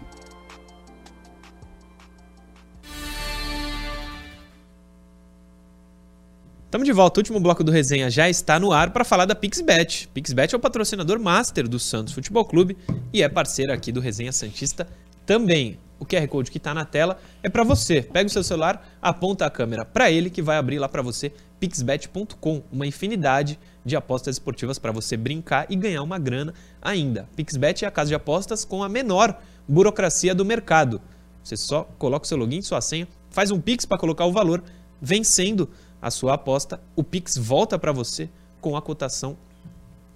[6.66, 7.20] Estamos de volta.
[7.20, 10.10] O último bloco do resenha já está no ar para falar da Pixbet.
[10.14, 12.76] Pixbet é o patrocinador master do Santos Futebol Clube
[13.14, 14.86] e é parceiro aqui do Resenha Santista
[15.26, 15.80] também.
[16.04, 18.02] O QR Code que está na tela é para você.
[18.02, 21.32] Pega o seu celular, aponta a câmera para ele que vai abrir lá para você
[21.62, 27.30] pixbet.com, uma infinidade de apostas esportivas para você brincar e ganhar uma grana ainda.
[27.38, 31.02] Pixbet é a casa de apostas com a menor burocracia do mercado.
[31.42, 34.62] Você só coloca o seu login, sua senha, faz um Pix para colocar o valor,
[35.02, 35.70] vencendo
[36.02, 38.30] a sua aposta, o Pix volta para você
[38.60, 39.38] com a cotação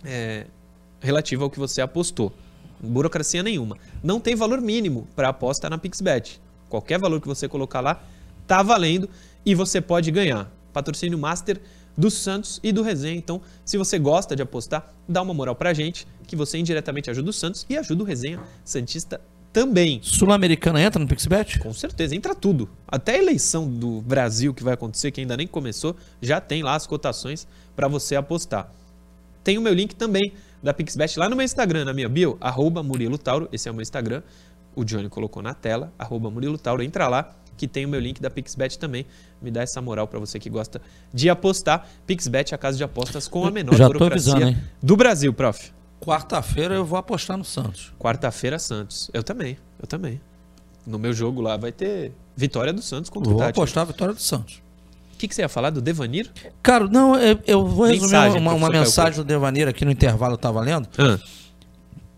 [0.03, 0.47] é,
[0.99, 2.33] relativa ao que você apostou.
[2.80, 3.78] Burocracia nenhuma.
[4.03, 6.39] Não tem valor mínimo para aposta na Pixbet.
[6.69, 8.01] Qualquer valor que você colocar lá
[8.45, 9.09] tá valendo
[9.45, 10.51] e você pode ganhar.
[10.73, 11.59] Patrocínio Master
[11.97, 13.15] do Santos e do Resenha.
[13.15, 17.30] Então, se você gosta de apostar, dá uma moral pra gente, que você indiretamente ajuda
[17.30, 19.19] o Santos e ajuda o Resenha Santista
[19.51, 19.99] também.
[20.03, 21.57] Sul-Americana entra no Pixbet?
[21.57, 22.69] Com certeza, entra tudo.
[22.88, 26.75] Até a eleição do Brasil que vai acontecer, que ainda nem começou, já tem lá
[26.75, 28.71] as cotações para você apostar.
[29.43, 32.82] Tem o meu link também da Pixbet lá no meu Instagram, na minha bio, arroba
[32.84, 34.22] Murilo Tauro, esse é o meu Instagram,
[34.76, 38.22] o Johnny colocou na tela, arroba Murilo Tauro, entra lá que tem o meu link
[38.22, 39.05] da Pixbet também,
[39.41, 40.80] me dá essa moral para você que gosta
[41.12, 41.88] de apostar.
[42.05, 44.64] Pixbet é a casa de apostas com a menor Já burocracia avisando, hein?
[44.82, 45.72] do Brasil, prof.
[45.99, 47.91] Quarta-feira eu vou apostar no Santos.
[47.97, 49.10] Quarta-feira, Santos.
[49.12, 50.22] Eu também, eu também.
[50.86, 53.60] No meu jogo lá vai ter vitória do Santos contra Vou o Tati.
[53.60, 54.62] apostar a vitória do Santos.
[55.18, 56.30] O que, que você ia falar do Devanir?
[56.61, 59.89] Cara, não, eu, eu vou resumir Mensagem, uma, uma Caio mensagem do Devaneiro aqui no
[59.91, 60.88] intervalo, eu tava lendo.
[60.95, 61.18] Ah,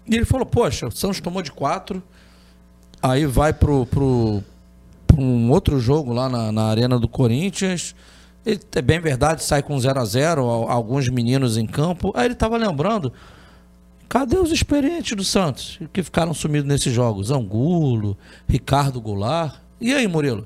[0.06, 2.04] E ele falou, poxa, o Santos tomou de quatro,
[3.02, 4.44] aí vai pro, pro,
[5.08, 7.96] pro um outro jogo lá na, na Arena do Corinthians.
[8.46, 12.12] Ele, é bem verdade, sai com 0 a 0 al- alguns meninos em campo.
[12.14, 13.14] Aí ele tava lembrando,
[14.10, 17.32] cadê os experientes do Santos que ficaram sumidos nesses jogos?
[17.32, 19.56] Angulo, Ricardo Goulart.
[19.80, 20.46] E aí, Murilo?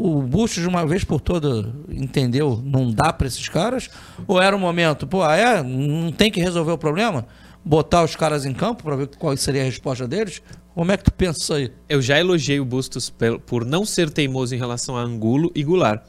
[0.00, 2.62] O Busto, de uma vez por todas, entendeu?
[2.64, 3.90] Não dá para esses caras?
[4.28, 5.60] Ou era o momento, pô, ah, é?
[5.60, 7.26] Não tem que resolver o problema?
[7.64, 10.40] Botar os caras em campo para ver qual seria a resposta deles?
[10.72, 11.72] Como é que tu pensa isso aí?
[11.88, 13.12] eu já elogiei o Bustos
[13.44, 16.00] por não ser teimoso em relação a Angulo e Goulart.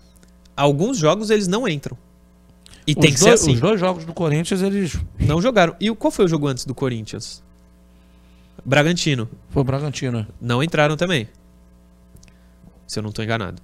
[0.55, 1.97] Alguns jogos eles não entram.
[2.85, 3.53] E tem os, que ser dois, assim.
[3.55, 4.99] os dois jogos do Corinthians, eles.
[5.17, 5.75] Não jogaram.
[5.79, 7.41] E qual foi o jogo antes do Corinthians?
[8.63, 9.27] Bragantino.
[9.49, 10.27] Foi o Bragantino.
[10.39, 11.27] Não entraram também.
[12.89, 13.61] Se eu não estou enganado.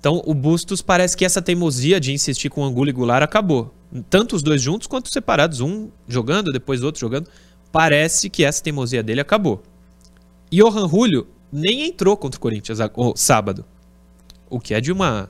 [0.00, 3.72] Então, o Bustos parece que essa teimosia de insistir com Angulo e Goulart acabou.
[4.10, 5.60] Tanto os dois juntos quanto separados.
[5.60, 7.28] Um jogando, depois outro jogando.
[7.70, 9.62] Parece que essa teimosia dele acabou.
[10.50, 13.64] E Johan Julio nem entrou contra o Corinthians o sábado.
[14.50, 15.28] O que é de uma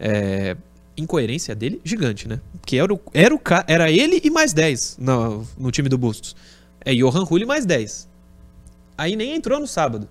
[0.00, 0.56] é,
[0.96, 2.40] incoerência dele gigante, né?
[2.60, 6.34] Porque era, o, era, o, era ele e mais 10 no, no time do Bustos.
[6.80, 8.08] É Johan Julio mais 10.
[8.96, 10.08] Aí nem entrou no sábado.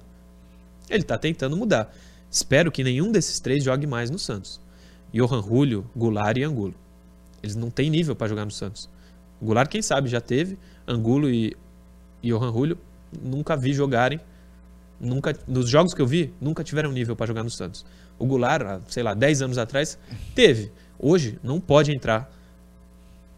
[0.89, 1.91] Ele tá tentando mudar.
[2.33, 4.59] Espero que nenhum desses três jogue mais no Santos.
[5.13, 6.73] Johan Julio, Goulart e Angulo.
[7.43, 8.89] Eles não têm nível para jogar no Santos.
[9.39, 10.57] Goulart, quem sabe, já teve.
[10.87, 11.55] Angulo e,
[12.23, 12.79] Johan Julio,
[13.21, 14.19] nunca vi jogarem.
[14.99, 17.85] Nunca, nos jogos que eu vi, nunca tiveram nível para jogar no Santos.
[18.17, 19.99] O Goulart, sei lá, 10 anos atrás,
[20.33, 20.71] teve.
[20.97, 22.33] Hoje, não pode entrar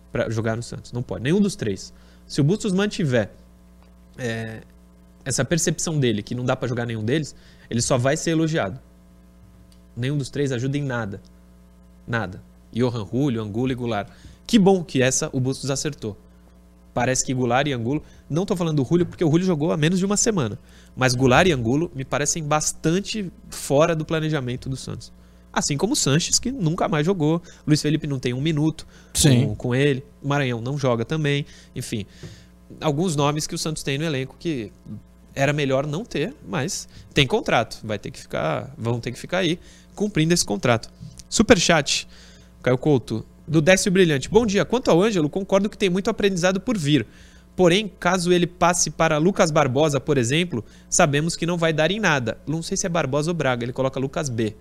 [0.10, 0.94] para jogar no Santos.
[0.94, 1.22] Não pode.
[1.22, 1.94] Nenhum dos três.
[2.26, 3.30] Se o Bustos mantiver
[4.18, 4.62] é,
[5.26, 7.36] essa percepção dele que não dá pra jogar nenhum deles,
[7.70, 8.80] ele só vai ser elogiado.
[9.96, 11.22] Nenhum dos três ajuda em nada.
[12.08, 12.42] Nada.
[12.74, 14.10] Johan Julio, Angulo e Goulart.
[14.46, 16.18] Que bom que essa o Bustos acertou.
[16.94, 18.04] Parece que Goulart e Angulo.
[18.30, 20.58] Não tô falando do Julio porque o Julio jogou há menos de uma semana.
[20.96, 25.12] Mas Goulart e Angulo me parecem bastante fora do planejamento do Santos.
[25.52, 27.42] Assim como o Sanches, que nunca mais jogou.
[27.66, 29.48] Luiz Felipe não tem um minuto Sim.
[29.48, 30.04] Com, com ele.
[30.22, 31.46] O Maranhão não joga também.
[31.76, 32.06] Enfim,
[32.80, 34.72] alguns nomes que o Santos tem no elenco que
[35.34, 37.80] era melhor não ter, mas tem contrato.
[37.84, 39.60] Vai ter que ficar, vão ter que ficar aí
[39.96, 40.90] cumprindo esse contrato.
[41.30, 42.08] Superchat,
[42.62, 44.30] Caio Couto, do Décio Brilhante.
[44.30, 44.66] Bom dia.
[44.66, 47.06] Quanto ao Ângelo, concordo que tem muito aprendizado por vir.
[47.56, 52.00] Porém, caso ele passe para Lucas Barbosa, por exemplo, sabemos que não vai dar em
[52.00, 52.38] nada.
[52.46, 54.44] Não sei se é Barbosa ou Braga, ele coloca Lucas B.
[54.44, 54.56] Deve,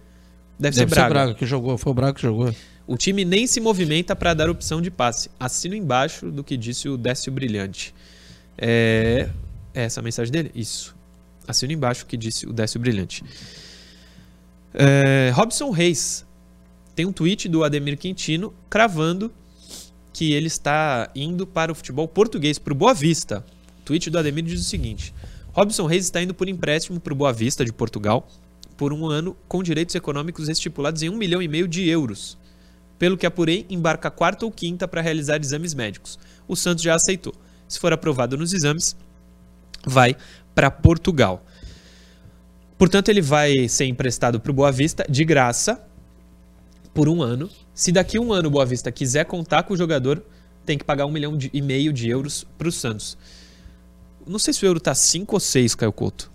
[0.59, 1.09] Deve ser ser Braga.
[1.09, 2.55] Braga que jogou, foi o Braga que jogou.
[2.87, 5.29] O time nem se movimenta para dar opção de passe.
[5.41, 7.95] Assino embaixo do que disse o Décio Brilhante.
[8.57, 9.29] É...
[9.73, 10.53] é essa a mensagem dele?
[10.55, 10.95] Isso.
[11.49, 13.25] Assino embaixo o que disse o Décio Brilhante.
[14.75, 15.31] É...
[15.35, 16.27] Robson Reis.
[16.95, 19.33] Tem um tweet do Ademir Quintino cravando
[20.13, 23.45] que ele está indo para o futebol português, para o Boa Vista.
[23.81, 25.15] O tweet do Ademir diz o seguinte:
[25.53, 28.29] Robson Reis está indo por empréstimo para o Boa Vista de Portugal
[28.77, 32.37] por um ano com direitos econômicos estipulados em um milhão e meio de euros.
[32.99, 36.19] Pelo que apurei, embarca quarta ou quinta para realizar exames médicos.
[36.47, 37.35] O Santos já aceitou.
[37.69, 38.97] Se for aprovado nos exames,
[39.87, 40.17] vai
[40.55, 41.45] para Portugal.
[42.79, 45.81] Portanto, ele vai ser emprestado para o Boa Vista de graça
[46.93, 47.49] por um ano.
[47.73, 50.23] Se daqui a um ano o Boa Vista quiser contar com o jogador,
[50.67, 53.17] tem que pagar um milhão de- e meio de euros para o Santos.
[54.27, 56.31] Não sei se o euro tá 5 ou 6, Caio Couto.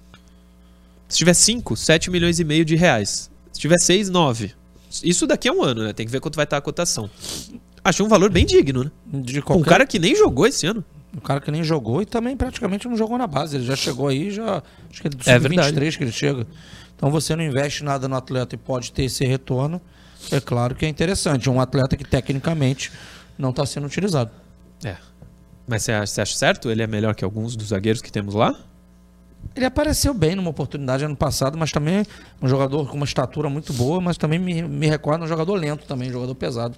[1.07, 3.31] Se tiver 5, 7 milhões e meio de reais.
[3.51, 4.53] Se tiver 6, 9.
[5.03, 5.93] Isso daqui a um ano, né?
[5.93, 7.09] Tem que ver quanto vai estar a cotação.
[7.83, 8.91] Achei um valor bem digno, né?
[9.07, 9.69] De Com um qualquer...
[9.69, 10.83] cara que nem jogou esse ano.
[11.15, 13.57] Um cara que nem jogou e também praticamente não jogou na base.
[13.57, 14.61] Ele já chegou aí, já.
[14.89, 16.45] Acho que é do É sub-23 que ele chega.
[16.95, 19.81] Então você não investe nada no atleta e pode ter esse retorno.
[20.31, 21.49] É claro que é interessante.
[21.49, 22.91] Um atleta que tecnicamente
[23.37, 24.31] não está sendo utilizado.
[24.83, 24.97] É.
[25.65, 26.69] Mas você acha, você acha certo?
[26.69, 28.55] Ele é melhor que alguns dos zagueiros que temos lá?
[29.55, 32.05] Ele apareceu bem numa oportunidade ano passado, mas também
[32.41, 35.85] um jogador com uma estatura muito boa, mas também me, me recorda um jogador lento
[35.85, 36.77] também, um jogador pesado.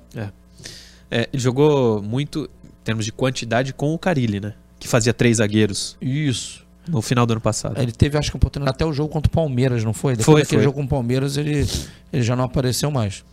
[1.09, 2.49] É, ele jogou muito,
[2.83, 4.53] termos de quantidade, com o Carilli, né?
[4.79, 6.65] Que fazia três zagueiros Isso.
[6.87, 7.79] no final do ano passado.
[7.79, 10.15] Ele teve, acho que, oportunidade até o jogo contra o Palmeiras, não foi?
[10.15, 10.63] Depois Foi, daquele foi.
[10.63, 11.67] jogo com o Palmeiras, ele,
[12.11, 13.23] ele já não apareceu mais.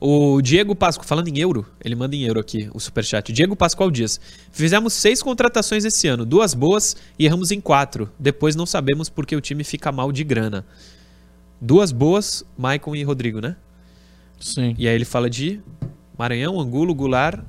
[0.00, 3.32] O Diego Pascoal, falando em euro, ele manda em euro aqui, o superchat.
[3.32, 4.20] Diego Pascoal Dias.
[4.52, 8.10] Fizemos seis contratações esse ano, duas boas e erramos em quatro.
[8.18, 10.64] Depois não sabemos porque o time fica mal de grana.
[11.60, 13.56] Duas boas, Maicon e Rodrigo, né?
[14.38, 14.74] Sim.
[14.78, 15.60] E aí ele fala de
[16.16, 17.40] Maranhão, Angulo, Goulart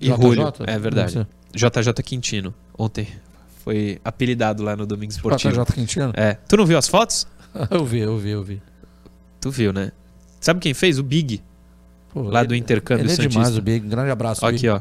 [0.00, 0.16] e JJ?
[0.22, 0.52] Julio.
[0.66, 1.26] É verdade.
[1.54, 2.54] JJ Quintino.
[2.78, 3.08] ontem.
[3.64, 5.52] Foi apelidado lá no Domingo Esportivo.
[5.54, 6.12] JJ Quintino?
[6.14, 6.34] É.
[6.34, 7.26] Tu não viu as fotos?
[7.70, 8.62] eu vi, eu vi, eu vi.
[9.40, 9.90] Tu viu, né?
[10.40, 10.98] Sabe quem fez?
[10.98, 11.42] O Big.
[12.12, 13.38] Pô, Lá ele- do intercâmbio Ele é Santista.
[13.40, 13.86] demais, o Big.
[13.88, 14.44] Grande abraço.
[14.44, 14.56] Ó Big.
[14.58, 14.80] aqui, ó.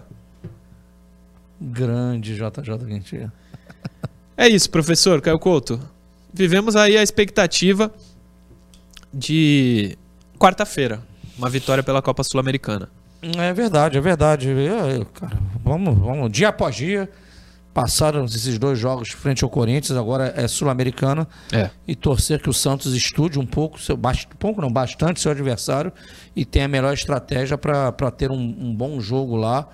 [1.59, 3.31] Grande JJ Quintino.
[4.37, 5.79] É isso, professor Caio Couto.
[6.33, 7.89] Vivemos aí a expectativa
[9.13, 9.97] de
[10.37, 11.01] quarta-feira.
[11.37, 12.89] Uma vitória pela Copa Sul-Americana.
[13.21, 14.49] É verdade, é verdade.
[14.49, 17.09] É, cara, vamos, vamos, dia após dia.
[17.73, 21.27] Passaram esses dois jogos frente ao Corinthians, agora é Sul-Americana.
[21.51, 21.69] É.
[21.85, 23.99] E torcer que o Santos estude um pouco, seu,
[24.39, 25.91] pouco não, bastante seu adversário
[26.33, 29.67] e tenha a melhor estratégia para ter um, um bom jogo lá.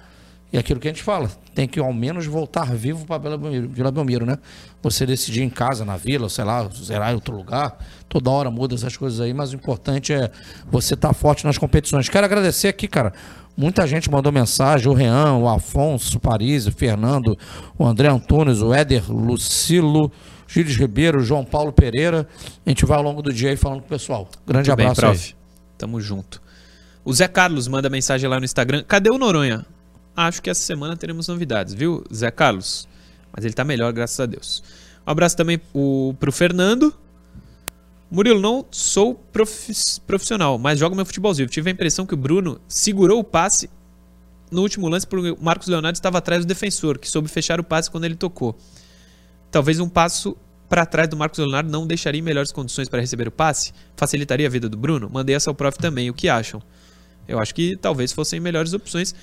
[0.52, 4.26] E aquilo que a gente fala, tem que ao menos voltar vivo para Vila Belmiro,
[4.26, 4.38] né?
[4.82, 7.78] Você decidir em casa, na vila, sei lá, zerar em outro lugar.
[8.12, 10.30] Toda hora muda essas coisas aí, mas o importante é
[10.70, 12.10] você estar forte nas competições.
[12.10, 13.14] Quero agradecer aqui, cara.
[13.56, 17.38] Muita gente mandou mensagem, o Rean, o Afonso, o Paris, o Fernando,
[17.78, 20.12] o André Antunes, o Éder, Lucilo,
[20.46, 22.28] Gilles Ribeiro, o João Paulo Pereira.
[22.66, 24.28] A gente vai ao longo do dia aí falando com o pessoal.
[24.46, 25.12] Grande Muito bem, abraço aí.
[25.14, 25.36] prof.
[25.78, 26.42] Tamo junto.
[27.06, 28.84] O Zé Carlos manda mensagem lá no Instagram.
[28.86, 29.66] Cadê o Noronha?
[30.14, 32.90] Acho que essa semana teremos novidades, viu, Zé Carlos?
[33.34, 34.62] Mas ele tá melhor, graças a Deus.
[35.08, 36.94] Um abraço também o, pro Fernando.
[38.12, 39.74] Murilo, não sou profi-
[40.06, 41.48] profissional, mas jogo meu futebolzinho.
[41.48, 43.70] Tive a impressão que o Bruno segurou o passe
[44.52, 47.64] no último lance porque o Marcos Leonardo estava atrás do defensor, que soube fechar o
[47.64, 48.58] passe quando ele tocou.
[49.50, 50.36] Talvez um passo
[50.68, 53.72] para trás do Marcos Leonardo não deixaria melhores condições para receber o passe?
[53.96, 55.10] Facilitaria a vida do Bruno?
[55.10, 56.10] Mandei essa ao prof também.
[56.10, 56.62] O que acham?
[57.28, 59.16] Eu acho que talvez fossem melhores opções.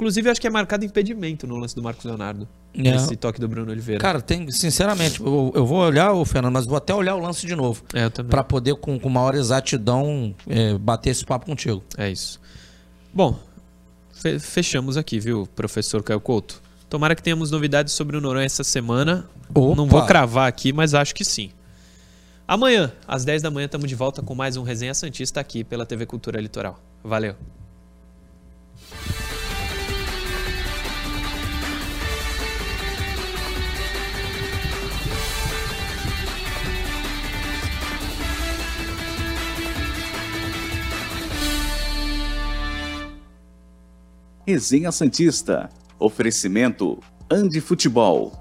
[0.00, 2.48] Inclusive, acho que é marcado impedimento no lance do Marcos Leonardo.
[2.72, 2.80] É.
[2.92, 4.00] Nesse toque do Bruno Oliveira.
[4.00, 7.46] Cara, tem, sinceramente, eu, eu vou olhar o Fernando, mas vou até olhar o lance
[7.46, 7.82] de novo.
[7.92, 8.30] é, eu também.
[8.30, 11.82] Pra poder, com, com maior exatidão, é, bater esse papo contigo.
[11.98, 12.40] É isso.
[13.12, 13.38] Bom,
[14.12, 16.62] fe- fechamos aqui, viu, professor Caio Couto?
[16.88, 19.26] Tomara que tenhamos novidades sobre o Noronha essa semana.
[19.54, 19.76] Opa!
[19.76, 21.50] Não vou cravar aqui, mas acho que sim.
[22.48, 25.84] Amanhã, às 10 da manhã, estamos de volta com mais um Resenha Santista aqui pela
[25.84, 26.80] TV Cultura Litoral.
[27.04, 27.34] Valeu.
[44.46, 45.68] Resenha Santista.
[45.98, 46.98] Oferecimento
[47.30, 48.32] Andi Futebol.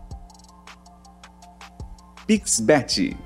[2.26, 3.18] Pixbet.